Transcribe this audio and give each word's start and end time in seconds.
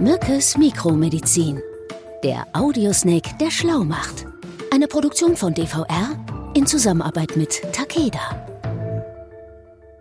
Mückes 0.00 0.56
Mikromedizin. 0.56 1.60
Der 2.24 2.46
Audiosnake, 2.54 3.36
der 3.38 3.50
schlau 3.50 3.84
macht. 3.84 4.24
Eine 4.72 4.88
Produktion 4.88 5.36
von 5.36 5.52
DVR 5.52 6.18
in 6.54 6.66
Zusammenarbeit 6.66 7.36
mit 7.36 7.60
Takeda. 7.74 8.46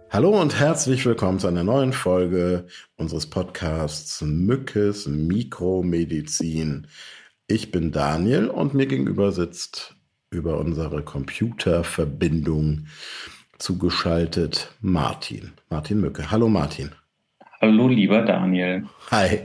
Hallo 0.10 0.40
und 0.40 0.58
herzlich 0.58 1.06
willkommen 1.06 1.40
zu 1.40 1.48
einer 1.48 1.66
neuen 1.66 1.92
Folge 1.92 2.66
unseres 2.96 3.30
Podcasts 3.30 4.22
Mückes 4.22 5.06
Mikromedizin. 5.06 6.88
Ich 7.48 7.70
bin 7.72 7.92
Daniel 7.92 8.48
und 8.48 8.74
mir 8.74 8.86
gegenüber 8.86 9.34
sitzt 9.34 9.96
über 10.30 10.60
unsere 10.60 11.04
Computerverbindung 11.04 12.88
zugeschaltet 13.58 14.72
Martin. 14.80 15.52
Martin 15.70 16.00
Mücke. 16.00 16.32
Hallo 16.32 16.48
Martin. 16.48 16.92
Hallo, 17.62 17.90
lieber 17.90 18.22
Daniel. 18.22 18.84
Hi. 19.12 19.42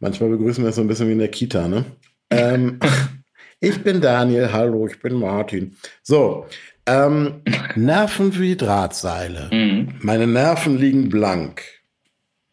Manchmal 0.00 0.28
begrüßen 0.28 0.62
wir 0.62 0.66
uns 0.66 0.76
so 0.76 0.82
ein 0.82 0.88
bisschen 0.88 1.08
wie 1.08 1.12
in 1.12 1.18
der 1.18 1.30
Kita, 1.30 1.66
ne? 1.66 1.86
Ähm, 2.28 2.78
ich 3.60 3.82
bin 3.82 4.02
Daniel, 4.02 4.52
hallo, 4.52 4.86
ich 4.86 5.00
bin 5.00 5.14
Martin. 5.14 5.76
So, 6.02 6.44
ähm, 6.84 7.40
Nerven 7.74 8.38
wie 8.38 8.54
Drahtseile. 8.54 9.48
Mhm. 9.50 9.94
Meine 10.02 10.26
Nerven 10.26 10.76
liegen 10.76 11.08
blank. 11.08 11.62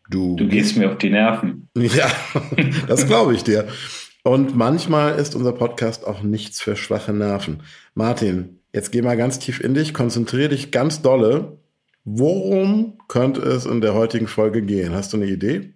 Du, 0.10 0.38
du 0.38 0.48
gehst 0.48 0.78
mir 0.78 0.92
auf 0.92 0.98
die 0.98 1.10
Nerven. 1.10 1.68
Ja, 1.78 2.10
das 2.88 3.06
glaube 3.06 3.34
ich 3.34 3.44
dir. 3.44 3.68
Und 4.24 4.56
manchmal 4.56 5.20
ist 5.20 5.36
unser 5.36 5.52
Podcast 5.52 6.08
auch 6.08 6.24
nichts 6.24 6.62
für 6.62 6.78
schwache 6.78 7.12
Nerven. 7.12 7.64
Martin, 7.96 8.62
jetzt 8.72 8.94
geh 8.94 9.02
mal 9.02 9.18
ganz 9.18 9.40
tief 9.40 9.60
in 9.60 9.74
dich, 9.74 9.94
konzentriere 9.94 10.50
dich 10.50 10.72
ganz 10.72 11.02
dolle 11.02 11.58
Worum 12.06 12.98
könnte 13.08 13.42
es 13.42 13.66
in 13.66 13.82
der 13.82 13.94
heutigen 13.94 14.28
Folge 14.28 14.62
gehen? 14.62 14.94
Hast 14.94 15.14
du 15.14 15.18
eine 15.18 15.28
Idee? 15.28 15.74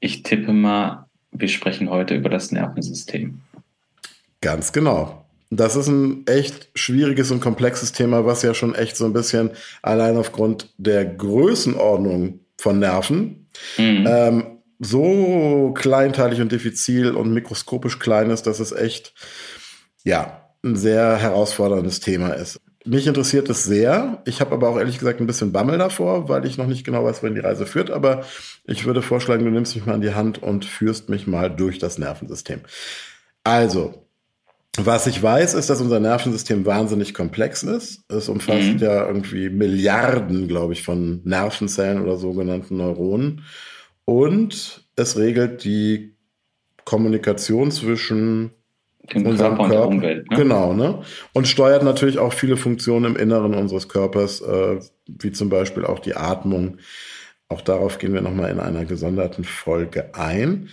Ich 0.00 0.22
tippe 0.22 0.52
mal, 0.52 1.06
wir 1.30 1.48
sprechen 1.48 1.88
heute 1.88 2.14
über 2.14 2.28
das 2.28 2.52
Nervensystem. 2.52 3.40
Ganz 4.40 4.72
genau. 4.72 5.24
Das 5.50 5.76
ist 5.76 5.86
ein 5.86 6.26
echt 6.26 6.70
schwieriges 6.74 7.30
und 7.30 7.40
komplexes 7.40 7.92
Thema, 7.92 8.24
was 8.24 8.42
ja 8.42 8.54
schon 8.54 8.74
echt 8.74 8.96
so 8.96 9.04
ein 9.04 9.12
bisschen 9.12 9.50
allein 9.82 10.16
aufgrund 10.16 10.72
der 10.78 11.04
Größenordnung 11.04 12.40
von 12.58 12.78
Nerven 12.78 13.46
mhm. 13.76 14.06
ähm, 14.08 14.44
so 14.78 15.72
kleinteilig 15.76 16.40
und 16.40 16.50
diffizil 16.50 17.12
und 17.14 17.32
mikroskopisch 17.32 17.98
klein 17.98 18.30
ist, 18.30 18.44
dass 18.44 18.60
es 18.60 18.72
echt, 18.72 19.14
ja, 20.04 20.48
ein 20.64 20.76
sehr 20.76 21.16
herausforderndes 21.18 22.00
Thema 22.00 22.30
ist. 22.30 22.60
Mich 22.84 23.06
interessiert 23.06 23.48
es 23.48 23.64
sehr. 23.64 24.22
Ich 24.24 24.40
habe 24.40 24.52
aber 24.52 24.68
auch 24.68 24.78
ehrlich 24.78 24.98
gesagt 24.98 25.20
ein 25.20 25.26
bisschen 25.26 25.52
Bammel 25.52 25.78
davor, 25.78 26.28
weil 26.28 26.44
ich 26.46 26.58
noch 26.58 26.66
nicht 26.66 26.84
genau 26.84 27.04
weiß, 27.04 27.22
wohin 27.22 27.36
die 27.36 27.40
Reise 27.40 27.64
führt. 27.64 27.90
Aber 27.90 28.24
ich 28.64 28.84
würde 28.84 29.02
vorschlagen, 29.02 29.44
du 29.44 29.50
nimmst 29.50 29.76
mich 29.76 29.86
mal 29.86 29.94
in 29.94 30.00
die 30.00 30.14
Hand 30.14 30.42
und 30.42 30.64
führst 30.64 31.08
mich 31.08 31.26
mal 31.26 31.48
durch 31.48 31.78
das 31.78 31.98
Nervensystem. 31.98 32.60
Also, 33.44 34.06
was 34.78 35.06
ich 35.06 35.22
weiß, 35.22 35.54
ist, 35.54 35.70
dass 35.70 35.80
unser 35.80 36.00
Nervensystem 36.00 36.66
wahnsinnig 36.66 37.14
komplex 37.14 37.62
ist. 37.62 38.02
Es 38.10 38.28
umfasst 38.28 38.74
mhm. 38.74 38.78
ja 38.78 39.06
irgendwie 39.06 39.48
Milliarden, 39.48 40.48
glaube 40.48 40.72
ich, 40.72 40.82
von 40.82 41.20
Nervenzellen 41.24 42.02
oder 42.02 42.16
sogenannten 42.16 42.78
Neuronen. 42.78 43.44
Und 44.04 44.88
es 44.96 45.16
regelt 45.16 45.64
die 45.64 46.16
Kommunikation 46.84 47.70
zwischen 47.70 48.50
dem 49.12 49.24
Körper, 49.24 49.36
Körper. 49.38 49.62
und 49.62 49.70
der 49.70 49.88
Umwelt. 49.88 50.30
Ne? 50.30 50.36
Genau, 50.36 50.72
ne? 50.72 51.02
Und 51.32 51.48
steuert 51.48 51.82
natürlich 51.82 52.18
auch 52.18 52.32
viele 52.32 52.56
Funktionen 52.56 53.14
im 53.14 53.16
Inneren 53.16 53.54
unseres 53.54 53.88
Körpers, 53.88 54.40
äh, 54.40 54.78
wie 55.06 55.32
zum 55.32 55.48
Beispiel 55.48 55.84
auch 55.84 55.98
die 55.98 56.14
Atmung. 56.14 56.78
Auch 57.48 57.60
darauf 57.60 57.98
gehen 57.98 58.14
wir 58.14 58.22
nochmal 58.22 58.50
in 58.50 58.60
einer 58.60 58.84
gesonderten 58.84 59.44
Folge 59.44 60.14
ein. 60.14 60.68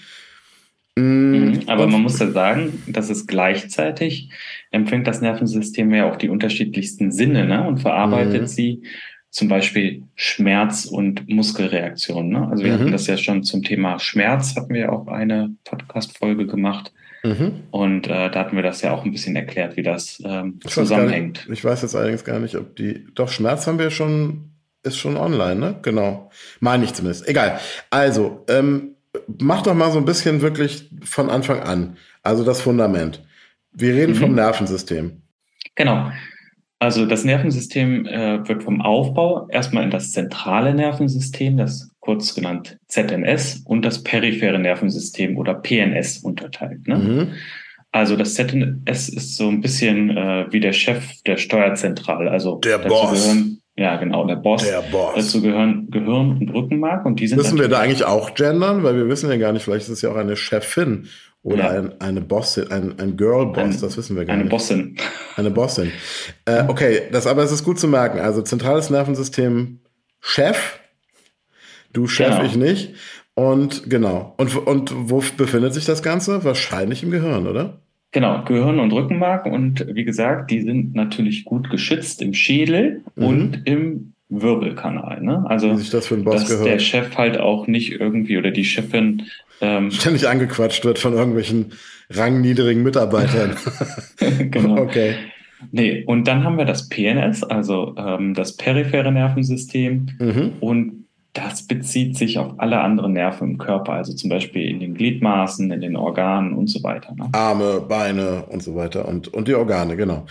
Mm, 0.95 1.01
mhm, 1.01 1.59
aber 1.67 1.87
man 1.87 2.01
muss 2.01 2.19
ja 2.19 2.31
sagen, 2.31 2.83
dass 2.87 3.09
es 3.09 3.27
gleichzeitig 3.27 4.29
empfängt 4.71 5.07
das 5.07 5.21
Nervensystem 5.21 5.93
ja 5.93 6.09
auch 6.09 6.15
die 6.15 6.29
unterschiedlichsten 6.29 7.11
Sinne 7.11 7.45
ne? 7.45 7.67
und 7.67 7.79
verarbeitet 7.79 8.41
mhm. 8.41 8.47
sie 8.47 8.83
zum 9.29 9.47
Beispiel 9.47 10.03
Schmerz 10.15 10.85
und 10.85 11.29
Muskelreaktionen. 11.29 12.31
Ne? 12.31 12.47
Also 12.47 12.63
wir 12.63 12.73
mhm. 12.73 12.79
hatten 12.79 12.91
das 12.91 13.07
ja 13.07 13.17
schon 13.17 13.43
zum 13.43 13.63
Thema 13.63 13.99
Schmerz, 13.99 14.55
hatten 14.55 14.73
wir 14.73 14.91
auch 14.91 15.07
eine 15.07 15.55
Podcast-Folge 15.65 16.47
gemacht. 16.47 16.91
Mhm. 17.23 17.63
Und 17.71 18.07
äh, 18.07 18.29
da 18.29 18.39
hatten 18.39 18.55
wir 18.55 18.63
das 18.63 18.81
ja 18.81 18.91
auch 18.91 19.03
ein 19.03 19.11
bisschen 19.11 19.35
erklärt, 19.35 19.77
wie 19.77 19.83
das 19.83 20.21
ähm, 20.25 20.59
ich 20.63 20.71
zusammenhängt. 20.71 21.49
Weiß 21.49 21.57
ich 21.57 21.65
weiß 21.65 21.81
jetzt 21.81 21.95
allerdings 21.95 22.23
gar 22.23 22.39
nicht, 22.39 22.55
ob 22.55 22.75
die. 22.75 23.05
Doch, 23.15 23.29
Schmerz 23.29 23.67
haben 23.67 23.79
wir 23.79 23.91
schon, 23.91 24.51
ist 24.83 24.97
schon 24.97 25.17
online, 25.17 25.55
ne? 25.55 25.75
Genau. 25.81 26.31
Meine 26.59 26.85
ich 26.85 26.93
zumindest. 26.93 27.27
Egal. 27.27 27.59
Also, 27.89 28.45
ähm, 28.47 28.95
mach 29.39 29.63
doch 29.63 29.73
mal 29.73 29.91
so 29.91 29.97
ein 29.97 30.05
bisschen 30.05 30.41
wirklich 30.41 30.89
von 31.03 31.29
Anfang 31.29 31.61
an. 31.61 31.97
Also 32.23 32.43
das 32.43 32.61
Fundament. 32.61 33.23
Wir 33.71 33.93
reden 33.93 34.13
mhm. 34.13 34.17
vom 34.17 34.35
Nervensystem. 34.35 35.21
Genau. 35.75 36.11
Also 36.79 37.05
das 37.05 37.25
Nervensystem 37.25 38.05
äh, 38.05 38.47
wird 38.47 38.63
vom 38.63 38.81
Aufbau 38.81 39.47
erstmal 39.49 39.83
in 39.83 39.91
das 39.91 40.13
zentrale 40.13 40.73
Nervensystem, 40.73 41.57
das 41.57 41.88
kurz 41.99 42.33
genannt 42.33 42.77
ZNS, 42.87 43.63
und 43.65 43.83
das 43.83 44.03
periphere 44.03 44.59
Nervensystem 44.59 45.37
oder 45.37 45.53
PNS 45.55 46.19
unterteilt. 46.19 46.87
Ne? 46.87 46.95
Mhm. 46.95 47.27
Also 47.91 48.15
das 48.15 48.35
ZNS 48.35 49.09
ist 49.09 49.35
so 49.35 49.47
ein 49.47 49.61
bisschen 49.61 50.15
äh, 50.15 50.45
wie 50.51 50.59
der 50.59 50.73
Chef 50.73 51.21
der 51.25 51.37
Steuerzentrale. 51.37 52.29
Also 52.29 52.59
der 52.59 52.77
Boss. 52.77 53.23
Gehören, 53.23 53.61
ja, 53.75 53.95
genau, 53.97 54.27
der 54.27 54.35
Boss. 54.35 54.63
Der 54.63 54.81
Boss. 54.91 55.15
Dazu 55.15 55.41
gehören 55.41 55.89
Gehirn 55.89 56.37
und 56.37 56.49
Rückenmark 56.49 57.05
und 57.05 57.19
die 57.19 57.27
sind. 57.27 57.37
Müssen 57.37 57.57
wir 57.57 57.67
da 57.67 57.79
eigentlich 57.79 58.05
auch 58.05 58.35
gendern? 58.35 58.83
Weil 58.83 58.95
wir 58.95 59.07
wissen 59.07 59.29
ja 59.29 59.37
gar 59.37 59.53
nicht, 59.53 59.63
vielleicht 59.63 59.83
ist 59.83 59.89
es 59.89 60.01
ja 60.01 60.11
auch 60.11 60.17
eine 60.17 60.35
Chefin 60.35 61.07
oder 61.41 61.73
ja. 61.73 61.79
ein, 61.79 62.01
eine 62.01 62.21
Bossin, 62.21 62.69
ein, 62.69 62.99
ein 62.99 63.15
Girl-Boss, 63.15 63.79
das 63.79 63.97
wissen 63.97 64.15
wir 64.15 64.25
gar 64.25 64.33
eine 64.33 64.43
nicht. 64.43 64.51
Eine 64.51 64.57
Bossin. 64.57 64.97
Eine 65.35 65.51
Bossin. 65.51 65.91
Äh, 66.45 66.65
okay, 66.67 67.03
das 67.11 67.27
aber 67.27 67.43
es 67.43 67.51
ist 67.51 67.63
gut 67.63 67.79
zu 67.79 67.87
merken. 67.87 68.19
Also 68.19 68.41
zentrales 68.41 68.89
Nervensystem 68.89 69.79
Chef, 70.19 70.78
du 71.93 72.07
Chef, 72.07 72.37
genau. 72.37 72.45
ich 72.45 72.55
nicht. 72.55 72.93
Und 73.35 73.89
genau. 73.89 74.33
Und, 74.37 74.55
und 74.55 74.91
wo 74.95 75.23
befindet 75.37 75.73
sich 75.73 75.85
das 75.85 76.03
Ganze? 76.03 76.43
Wahrscheinlich 76.43 77.03
im 77.03 77.11
Gehirn, 77.11 77.47
oder? 77.47 77.79
Genau, 78.11 78.43
Gehirn 78.43 78.79
und 78.79 78.91
Rückenmark. 78.91 79.45
Und 79.45 79.85
wie 79.93 80.03
gesagt, 80.03 80.51
die 80.51 80.61
sind 80.61 80.95
natürlich 80.95 81.45
gut 81.45 81.69
geschützt 81.69 82.21
im 82.21 82.33
Schädel 82.33 83.01
mhm. 83.15 83.23
und 83.23 83.61
im 83.65 84.13
Wirbelkanal. 84.29 85.21
Ne? 85.21 85.43
Also, 85.47 85.69
das 85.69 85.89
dass 85.89 86.09
gehört. 86.09 86.65
der 86.65 86.79
Chef 86.79 87.15
halt 87.17 87.39
auch 87.39 87.67
nicht 87.67 87.93
irgendwie 87.93 88.37
oder 88.37 88.51
die 88.51 88.65
Chefin 88.65 89.23
ähm, 89.61 89.91
ständig 89.91 90.27
angequatscht 90.27 90.85
wird 90.85 90.99
von 90.99 91.13
irgendwelchen 91.13 91.73
rangniedrigen 92.09 92.83
Mitarbeitern. 92.83 93.55
genau. 94.51 94.81
Okay. 94.81 95.15
Nee, 95.71 96.03
und 96.05 96.27
dann 96.27 96.43
haben 96.43 96.57
wir 96.57 96.65
das 96.65 96.87
PNS, 96.89 97.43
also 97.43 97.95
ähm, 97.97 98.33
das 98.33 98.55
periphere 98.55 99.11
Nervensystem. 99.11 100.07
Mhm. 100.19 100.53
Und 100.61 100.98
das 101.33 101.67
bezieht 101.67 102.17
sich 102.17 102.39
auf 102.39 102.53
alle 102.57 102.79
anderen 102.79 103.13
Nerven 103.13 103.51
im 103.51 103.57
Körper, 103.57 103.93
also 103.93 104.13
zum 104.13 104.29
Beispiel 104.29 104.67
in 104.67 104.79
den 104.79 104.95
Gliedmaßen, 104.95 105.71
in 105.71 105.81
den 105.81 105.95
Organen 105.95 106.53
und 106.53 106.67
so 106.67 106.81
weiter. 106.83 107.13
Ne? 107.15 107.29
Arme, 107.33 107.81
Beine 107.81 108.45
und 108.45 108.63
so 108.63 108.75
weiter 108.75 109.07
und, 109.07 109.27
und 109.27 109.47
die 109.47 109.55
Organe, 109.55 109.95
genau. 109.95 110.25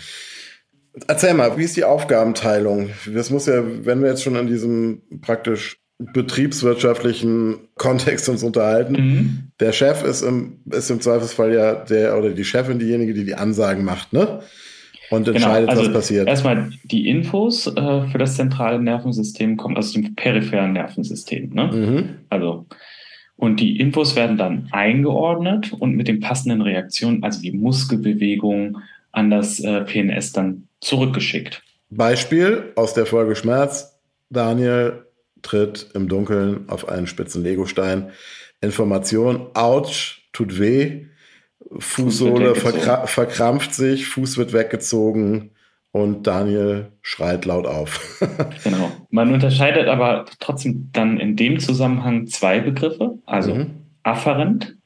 Erzähl 1.07 1.35
mal, 1.35 1.57
wie 1.57 1.65
ist 1.65 1.77
die 1.77 1.85
Aufgabenteilung? 1.85 2.91
Das 3.15 3.31
muss 3.31 3.47
ja, 3.47 3.63
wenn 3.85 4.03
wir 4.03 4.09
jetzt 4.09 4.25
schon 4.25 4.35
in 4.35 4.49
diesem 4.49 5.03
praktisch 5.21 5.79
betriebswirtschaftlichen 5.99 7.69
Kontext 7.77 8.29
uns 8.29 8.43
unterhalten. 8.43 8.93
Mhm. 8.93 9.39
Der 9.61 9.73
Chef 9.73 10.05
ist 10.05 10.23
im, 10.23 10.61
ist 10.71 10.91
im 10.91 11.01
Zweifelsfall 11.01 11.53
ja 11.53 11.75
der 11.75 12.17
oder 12.17 12.31
die 12.31 12.45
Chefin 12.45 12.79
diejenige, 12.79 13.15
die 13.15 13.25
die 13.25 13.35
Ansagen 13.35 13.85
macht, 13.85 14.13
ne? 14.13 14.41
Und 15.11 15.25
genau, 15.25 15.37
entscheidet, 15.37 15.69
genau, 15.69 15.81
also 15.81 15.91
was 15.91 15.97
passiert. 15.97 16.29
Erstmal 16.29 16.71
die 16.85 17.09
Infos 17.09 17.67
äh, 17.67 18.07
für 18.09 18.19
das 18.19 18.37
zentrale 18.37 18.81
Nervensystem 18.81 19.57
kommen 19.57 19.77
aus 19.77 19.93
dem 19.93 20.15
peripheren 20.15 20.73
Nervensystem, 20.75 21.51
ne? 21.51 21.71
Mhm. 21.73 22.09
Also 22.29 22.67
und 23.39 23.61
die 23.61 23.79
Infos 23.79 24.17
werden 24.17 24.37
dann 24.37 24.69
eingeordnet 24.73 25.73
und 25.73 25.95
mit 25.95 26.09
den 26.09 26.19
passenden 26.19 26.61
Reaktionen, 26.61 27.23
also 27.23 27.41
die 27.41 27.53
Muskelbewegung, 27.53 28.79
an 29.13 29.31
das 29.31 29.61
äh, 29.61 29.83
PNS 29.83 30.33
dann 30.33 30.69
zurückgeschickt. 30.81 31.63
Beispiel 31.89 32.73
aus 32.75 32.95
der 32.95 33.07
Folge 33.07 33.37
Schmerz. 33.37 33.97
Daniel 34.29 35.05
tritt 35.43 35.89
im 35.95 36.09
Dunkeln 36.09 36.69
auf 36.69 36.89
einen 36.89 37.07
spitzen 37.07 37.43
Legostein. 37.43 38.11
Information, 38.61 39.47
ouch, 39.55 40.19
tut 40.33 40.59
weh. 40.59 41.07
Fußsohle 41.79 42.55
verkra 42.55 43.07
verkrampft 43.07 43.75
sich, 43.75 44.07
Fuß 44.07 44.39
wird 44.39 44.53
weggezogen 44.53 45.51
und 45.91 46.27
Daniel 46.27 46.93
schreit 47.03 47.45
laut 47.45 47.67
auf. 47.67 48.21
genau. 48.65 48.91
Man 49.11 49.33
unterscheidet 49.33 49.89
aber 49.89 50.27
trotzdem 50.39 50.91
dann 50.93 51.19
in 51.19 51.37
dem 51.37 51.59
Zusammenhang 51.59 52.27
zwei 52.27 52.61
Begriffe, 52.61 53.19
also 53.27 53.55
mhm. 53.55 53.71
afferent 54.03 54.77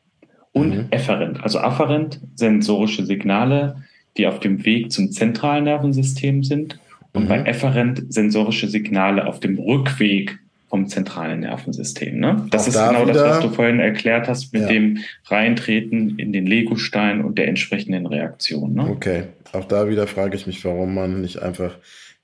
und 0.52 0.76
mhm. 0.76 0.86
efferent. 0.90 1.42
Also 1.42 1.58
afferent, 1.58 2.20
sensorische 2.34 3.04
Signale, 3.04 3.82
die 4.16 4.26
auf 4.26 4.40
dem 4.40 4.64
Weg 4.64 4.92
zum 4.92 5.10
zentralen 5.10 5.64
Nervensystem 5.64 6.42
sind 6.44 6.78
und 7.12 7.24
mhm. 7.24 7.28
bei 7.28 7.42
efferent 7.42 8.12
sensorische 8.12 8.68
Signale 8.68 9.26
auf 9.26 9.40
dem 9.40 9.58
Rückweg 9.58 10.38
vom 10.72 10.88
zentralen 10.88 11.40
Nervensystem. 11.40 12.18
Ne? 12.18 12.46
Das 12.48 12.62
auch 12.62 12.68
ist 12.68 12.76
da 12.76 12.88
genau 12.88 13.02
wieder, 13.02 13.12
das, 13.12 13.36
was 13.36 13.40
du 13.40 13.50
vorhin 13.50 13.78
erklärt 13.78 14.26
hast 14.26 14.54
mit 14.54 14.62
ja. 14.62 14.68
dem 14.68 15.00
Reintreten 15.26 16.18
in 16.18 16.32
den 16.32 16.46
Legostein 16.46 17.22
und 17.22 17.36
der 17.36 17.48
entsprechenden 17.48 18.06
Reaktion. 18.06 18.72
Ne? 18.72 18.88
Okay, 18.88 19.24
auch 19.52 19.66
da 19.66 19.90
wieder 19.90 20.06
frage 20.06 20.34
ich 20.34 20.46
mich, 20.46 20.64
warum 20.64 20.94
man 20.94 21.20
nicht 21.20 21.42
einfach 21.42 21.76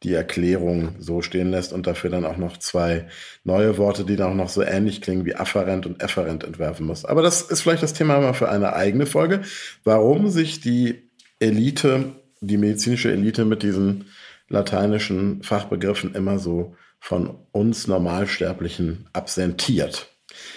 die 0.02 0.14
Erklärung 0.14 0.92
so 0.98 1.20
stehen 1.20 1.50
lässt 1.50 1.74
und 1.74 1.86
dafür 1.86 2.08
dann 2.08 2.24
auch 2.24 2.38
noch 2.38 2.56
zwei 2.56 3.04
neue 3.44 3.76
Worte, 3.76 4.06
die 4.06 4.16
dann 4.16 4.30
auch 4.30 4.34
noch 4.34 4.48
so 4.48 4.62
ähnlich 4.62 5.02
klingen 5.02 5.26
wie 5.26 5.36
afferent 5.36 5.84
und 5.84 6.02
efferent 6.02 6.42
entwerfen 6.42 6.86
muss. 6.86 7.04
Aber 7.04 7.20
das 7.20 7.42
ist 7.42 7.60
vielleicht 7.60 7.82
das 7.82 7.92
Thema 7.92 8.18
mal 8.18 8.32
für 8.32 8.48
eine 8.48 8.72
eigene 8.72 9.04
Folge, 9.04 9.42
warum 9.84 10.30
sich 10.30 10.62
die 10.62 11.02
Elite, 11.38 12.12
die 12.40 12.56
medizinische 12.56 13.12
Elite 13.12 13.44
mit 13.44 13.62
diesen 13.62 14.06
lateinischen 14.48 15.42
Fachbegriffen 15.42 16.14
immer 16.14 16.38
so 16.38 16.74
von 17.08 17.30
uns 17.52 17.86
Normalsterblichen 17.86 19.06
absentiert. 19.14 20.10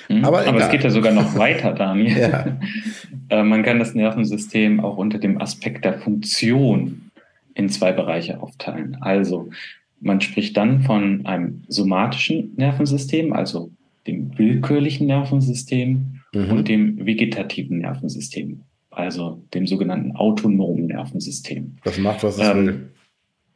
Mhm, 0.10 0.26
aber, 0.26 0.46
aber 0.46 0.60
es 0.60 0.70
geht 0.70 0.84
ja 0.84 0.90
sogar 0.90 1.14
noch 1.14 1.38
weiter, 1.38 1.72
Daniel. 1.72 2.18
ja. 2.20 2.60
Äh, 3.30 3.44
man 3.44 3.64
kann 3.64 3.80
das 3.80 3.94
Nervensystem 3.94 4.82
auch 4.82 4.98
unter 4.98 5.18
dem 5.18 5.42
Aspekt 5.42 5.86
der 5.86 6.00
Funktion 6.00 7.10
in 7.54 7.70
zwei 7.70 7.94
Bereiche 7.94 8.42
aufteilen. 8.42 8.98
Also 9.00 9.50
man 10.02 10.20
spricht 10.20 10.58
dann 10.58 10.82
von 10.82 11.26
einem 11.26 11.64
somatischen 11.70 12.54
Nervensystem, 12.58 13.32
also 13.32 13.72
dem 14.06 14.38
willkürlichen 14.38 15.08
Nervensystem 15.08 16.20
mhm. 16.34 16.52
und 16.52 16.68
dem 16.68 17.06
vegetativen 17.06 17.78
Nervensystem, 17.78 18.64
also 18.90 19.42
dem 19.54 19.68
sogenannten 19.68 20.18
autonomen 20.18 20.88
Nervensystem. 20.88 21.78
Das 21.86 21.98
macht, 21.98 22.24
was 22.24 22.38
es 22.38 22.46
ähm, 22.46 22.66
will. 22.66 22.92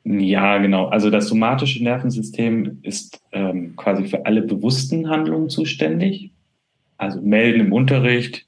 Ja, 0.05 0.59
genau. 0.59 0.85
Also 0.85 1.09
das 1.09 1.27
somatische 1.27 1.83
Nervensystem 1.83 2.77
ist 2.83 3.19
ähm, 3.31 3.75
quasi 3.75 4.05
für 4.05 4.25
alle 4.25 4.43
bewussten 4.43 5.09
Handlungen 5.09 5.49
zuständig. 5.49 6.31
Also 6.97 7.21
melden 7.21 7.59
im 7.59 7.73
Unterricht, 7.73 8.45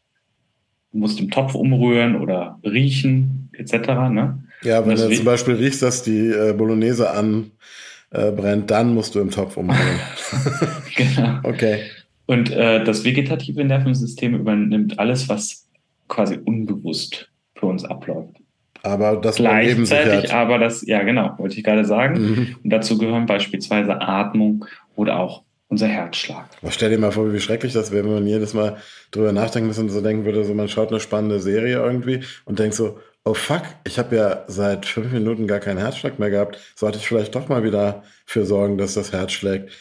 musst 0.92 1.20
im 1.20 1.32
Topf 1.32 1.56
umrühren 1.56 2.16
oder 2.16 2.60
riechen 2.64 3.50
etc. 3.54 3.74
Ne? 4.12 4.44
Ja, 4.62 4.86
wenn 4.86 4.96
du 4.96 5.10
zum 5.10 5.26
Beispiel 5.26 5.56
riechst, 5.56 5.82
dass 5.82 6.04
die 6.04 6.28
äh, 6.28 6.54
Bolognese 6.54 7.10
anbrennt, 7.10 8.64
äh, 8.64 8.68
dann 8.68 8.94
musst 8.94 9.16
du 9.16 9.20
im 9.20 9.32
Topf 9.32 9.58
umrühren. 9.58 10.00
genau. 10.96 11.40
Okay. 11.42 11.82
Und 12.28 12.52
äh, 12.52 12.84
das 12.84 13.04
vegetative 13.04 13.64
Nervensystem 13.64 14.36
übernimmt 14.36 15.00
alles, 15.00 15.28
was 15.28 15.68
quasi 16.08 16.38
unbewusst 16.38 17.32
für 17.56 17.66
uns 17.66 17.84
abläuft. 17.84 18.36
Aber 18.84 19.18
das 19.18 19.36
gleichzeitig, 19.36 20.34
aber 20.34 20.60
das, 20.60 20.86
ja 20.86 21.04
genau, 21.04 21.34
wollte 21.38 21.58
ich 21.58 21.64
gerade 21.64 21.86
sagen. 21.86 22.22
Mhm. 22.22 22.56
Und 22.64 22.70
dazu 22.70 22.98
gehören 22.98 23.26
beispielsweise 23.26 24.02
Atmung 24.02 24.66
oder 24.96 25.20
auch 25.20 25.44
unser 25.70 25.88
Herzschlag. 25.88 26.46
Aber 26.62 26.72
stell 26.72 26.90
dir 26.90 26.98
mal 26.98 27.12
vor, 27.12 27.32
wie 27.34 27.40
schrecklich 27.40 27.74
das 27.74 27.92
wäre, 27.92 28.06
wenn 28.06 28.14
man 28.14 28.28
jedes 28.28 28.54
Mal 28.54 28.78
drüber 29.12 29.32
nachdenken 29.32 29.68
müsste 29.68 29.84
und 29.84 29.90
so 29.90 30.02
denken 30.02 30.26
würde, 30.26 30.44
so 30.46 30.54
man 30.54 30.70
schaut 30.70 30.90
eine 30.90 31.00
spannende 31.00 31.40
Serie 31.40 31.78
irgendwie 31.78 32.24
und 32.46 32.60
denkt 32.60 32.76
so, 32.76 33.00
oh 33.26 33.34
fuck, 33.34 33.64
ich 33.86 34.00
habe 34.00 34.16
ja 34.16 34.44
seit 34.48 34.86
fünf 34.86 35.12
Minuten 35.12 35.48
gar 35.48 35.60
keinen 35.60 35.80
Herzschlag 35.80 36.20
mehr 36.20 36.30
gehabt, 36.30 36.58
sollte 36.76 36.98
ich 36.98 37.08
vielleicht 37.08 37.36
doch 37.36 37.50
mal 37.50 37.64
wieder 37.64 38.04
für 38.26 38.46
sorgen, 38.46 38.78
dass 38.78 38.94
das 38.94 39.12
Herz 39.12 39.34
schlägt. 39.34 39.72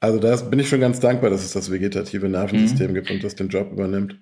Also 0.00 0.18
da 0.18 0.34
bin 0.36 0.58
ich 0.58 0.68
schon 0.68 0.80
ganz 0.80 1.00
dankbar, 1.00 1.30
dass 1.30 1.44
es 1.44 1.52
das 1.52 1.70
vegetative 1.70 2.28
Nervensystem 2.28 2.90
mhm. 2.90 2.94
gibt 2.94 3.10
und 3.10 3.24
das 3.24 3.34
den 3.34 3.48
Job 3.48 3.72
übernimmt. 3.72 4.18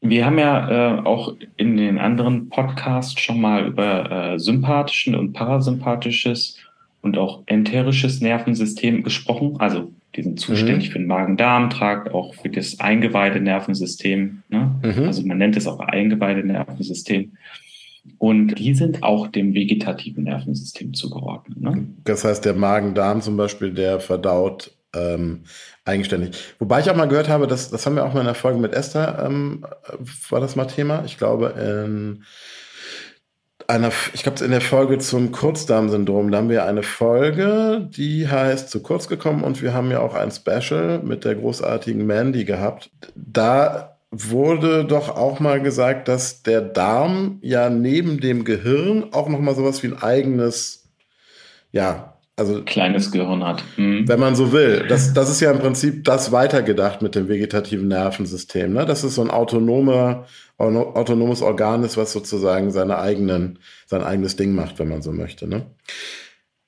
Wir 0.00 0.24
haben 0.24 0.38
ja 0.38 0.98
äh, 0.98 1.00
auch 1.00 1.36
in 1.56 1.76
den 1.76 1.98
anderen 1.98 2.48
Podcasts 2.48 3.20
schon 3.20 3.40
mal 3.40 3.66
über 3.66 4.10
äh, 4.10 4.38
sympathischen 4.38 5.14
und 5.14 5.32
parasympathisches 5.32 6.56
und 7.02 7.18
auch 7.18 7.42
enterisches 7.46 8.20
Nervensystem 8.20 9.02
gesprochen. 9.02 9.56
Also 9.58 9.92
die 10.16 10.22
sind 10.22 10.40
zuständig 10.40 10.88
mhm. 10.88 10.92
für 10.92 10.98
den 10.98 11.06
Magen-Darm-Trakt, 11.06 12.12
auch 12.12 12.34
für 12.34 12.48
das 12.48 12.80
Eingeweide-Nervensystem. 12.80 14.42
Ne? 14.48 14.74
Mhm. 14.82 15.04
Also 15.04 15.24
man 15.26 15.38
nennt 15.38 15.56
es 15.56 15.66
auch 15.66 15.80
Eingeweide-Nervensystem. 15.80 17.32
Und 18.18 18.58
die 18.58 18.74
sind 18.74 19.02
auch 19.02 19.28
dem 19.28 19.54
vegetativen 19.54 20.24
Nervensystem 20.24 20.94
zugeordnet. 20.94 21.60
Ne? 21.60 21.86
Das 22.04 22.24
heißt, 22.24 22.44
der 22.44 22.54
Magen-Darm 22.54 23.20
zum 23.20 23.36
Beispiel, 23.36 23.72
der 23.72 24.00
verdaut 24.00 24.72
ähm, 24.94 25.44
eigenständig. 25.84 26.54
Wobei 26.58 26.80
ich 26.80 26.90
auch 26.90 26.96
mal 26.96 27.08
gehört 27.08 27.28
habe, 27.28 27.46
dass, 27.46 27.70
das 27.70 27.86
haben 27.86 27.96
wir 27.96 28.04
auch 28.04 28.14
mal 28.14 28.20
in 28.20 28.26
der 28.26 28.34
Folge 28.34 28.58
mit 28.58 28.74
Esther, 28.74 29.24
ähm, 29.24 29.66
war 30.28 30.40
das 30.40 30.56
mal 30.56 30.66
Thema. 30.66 31.04
Ich 31.04 31.18
glaube, 31.18 31.54
in 31.58 32.24
einer, 33.70 33.92
ich 34.12 34.22
glaube, 34.22 34.44
in 34.44 34.50
der 34.50 34.60
Folge 34.60 34.98
zum 34.98 35.32
Kurzdarmsyndrom, 35.32 36.30
da 36.30 36.38
haben 36.38 36.48
wir 36.48 36.64
eine 36.64 36.82
Folge, 36.82 37.88
die 37.88 38.28
heißt 38.28 38.68
zu 38.68 38.82
kurz 38.82 39.08
gekommen 39.08 39.44
und 39.44 39.62
wir 39.62 39.72
haben 39.72 39.90
ja 39.90 40.00
auch 40.00 40.14
ein 40.14 40.32
Special 40.32 41.00
mit 41.02 41.24
der 41.24 41.36
großartigen 41.36 42.04
Mandy 42.04 42.44
gehabt. 42.44 42.90
Da 43.14 43.98
wurde 44.10 44.84
doch 44.84 45.16
auch 45.16 45.38
mal 45.38 45.60
gesagt, 45.62 46.08
dass 46.08 46.42
der 46.42 46.60
Darm 46.60 47.38
ja 47.42 47.70
neben 47.70 48.20
dem 48.20 48.44
Gehirn 48.44 49.12
auch 49.12 49.28
noch 49.28 49.38
mal 49.38 49.54
sowas 49.54 49.82
wie 49.82 49.88
ein 49.88 50.02
eigenes, 50.02 50.90
ja, 51.70 52.19
also 52.40 52.62
kleines 52.62 53.12
Gehirn 53.12 53.44
hat. 53.44 53.62
Mhm. 53.76 54.08
Wenn 54.08 54.18
man 54.18 54.34
so 54.34 54.50
will. 54.50 54.86
Das, 54.88 55.12
das 55.12 55.30
ist 55.30 55.40
ja 55.40 55.52
im 55.52 55.58
Prinzip 55.58 56.04
das 56.04 56.32
weitergedacht 56.32 57.02
mit 57.02 57.14
dem 57.14 57.28
vegetativen 57.28 57.86
Nervensystem. 57.86 58.72
Ne? 58.72 58.86
Das 58.86 59.04
ist 59.04 59.14
so 59.14 59.22
ein 59.22 59.30
autonomer, 59.30 60.26
autonomes 60.56 61.42
Organ 61.42 61.84
ist, 61.84 61.98
was 61.98 62.12
sozusagen 62.12 62.70
seine 62.70 62.98
eigenen, 62.98 63.58
sein 63.86 64.02
eigenes 64.02 64.36
Ding 64.36 64.54
macht, 64.54 64.78
wenn 64.78 64.88
man 64.88 65.02
so 65.02 65.12
möchte. 65.12 65.46
Ne? 65.46 65.66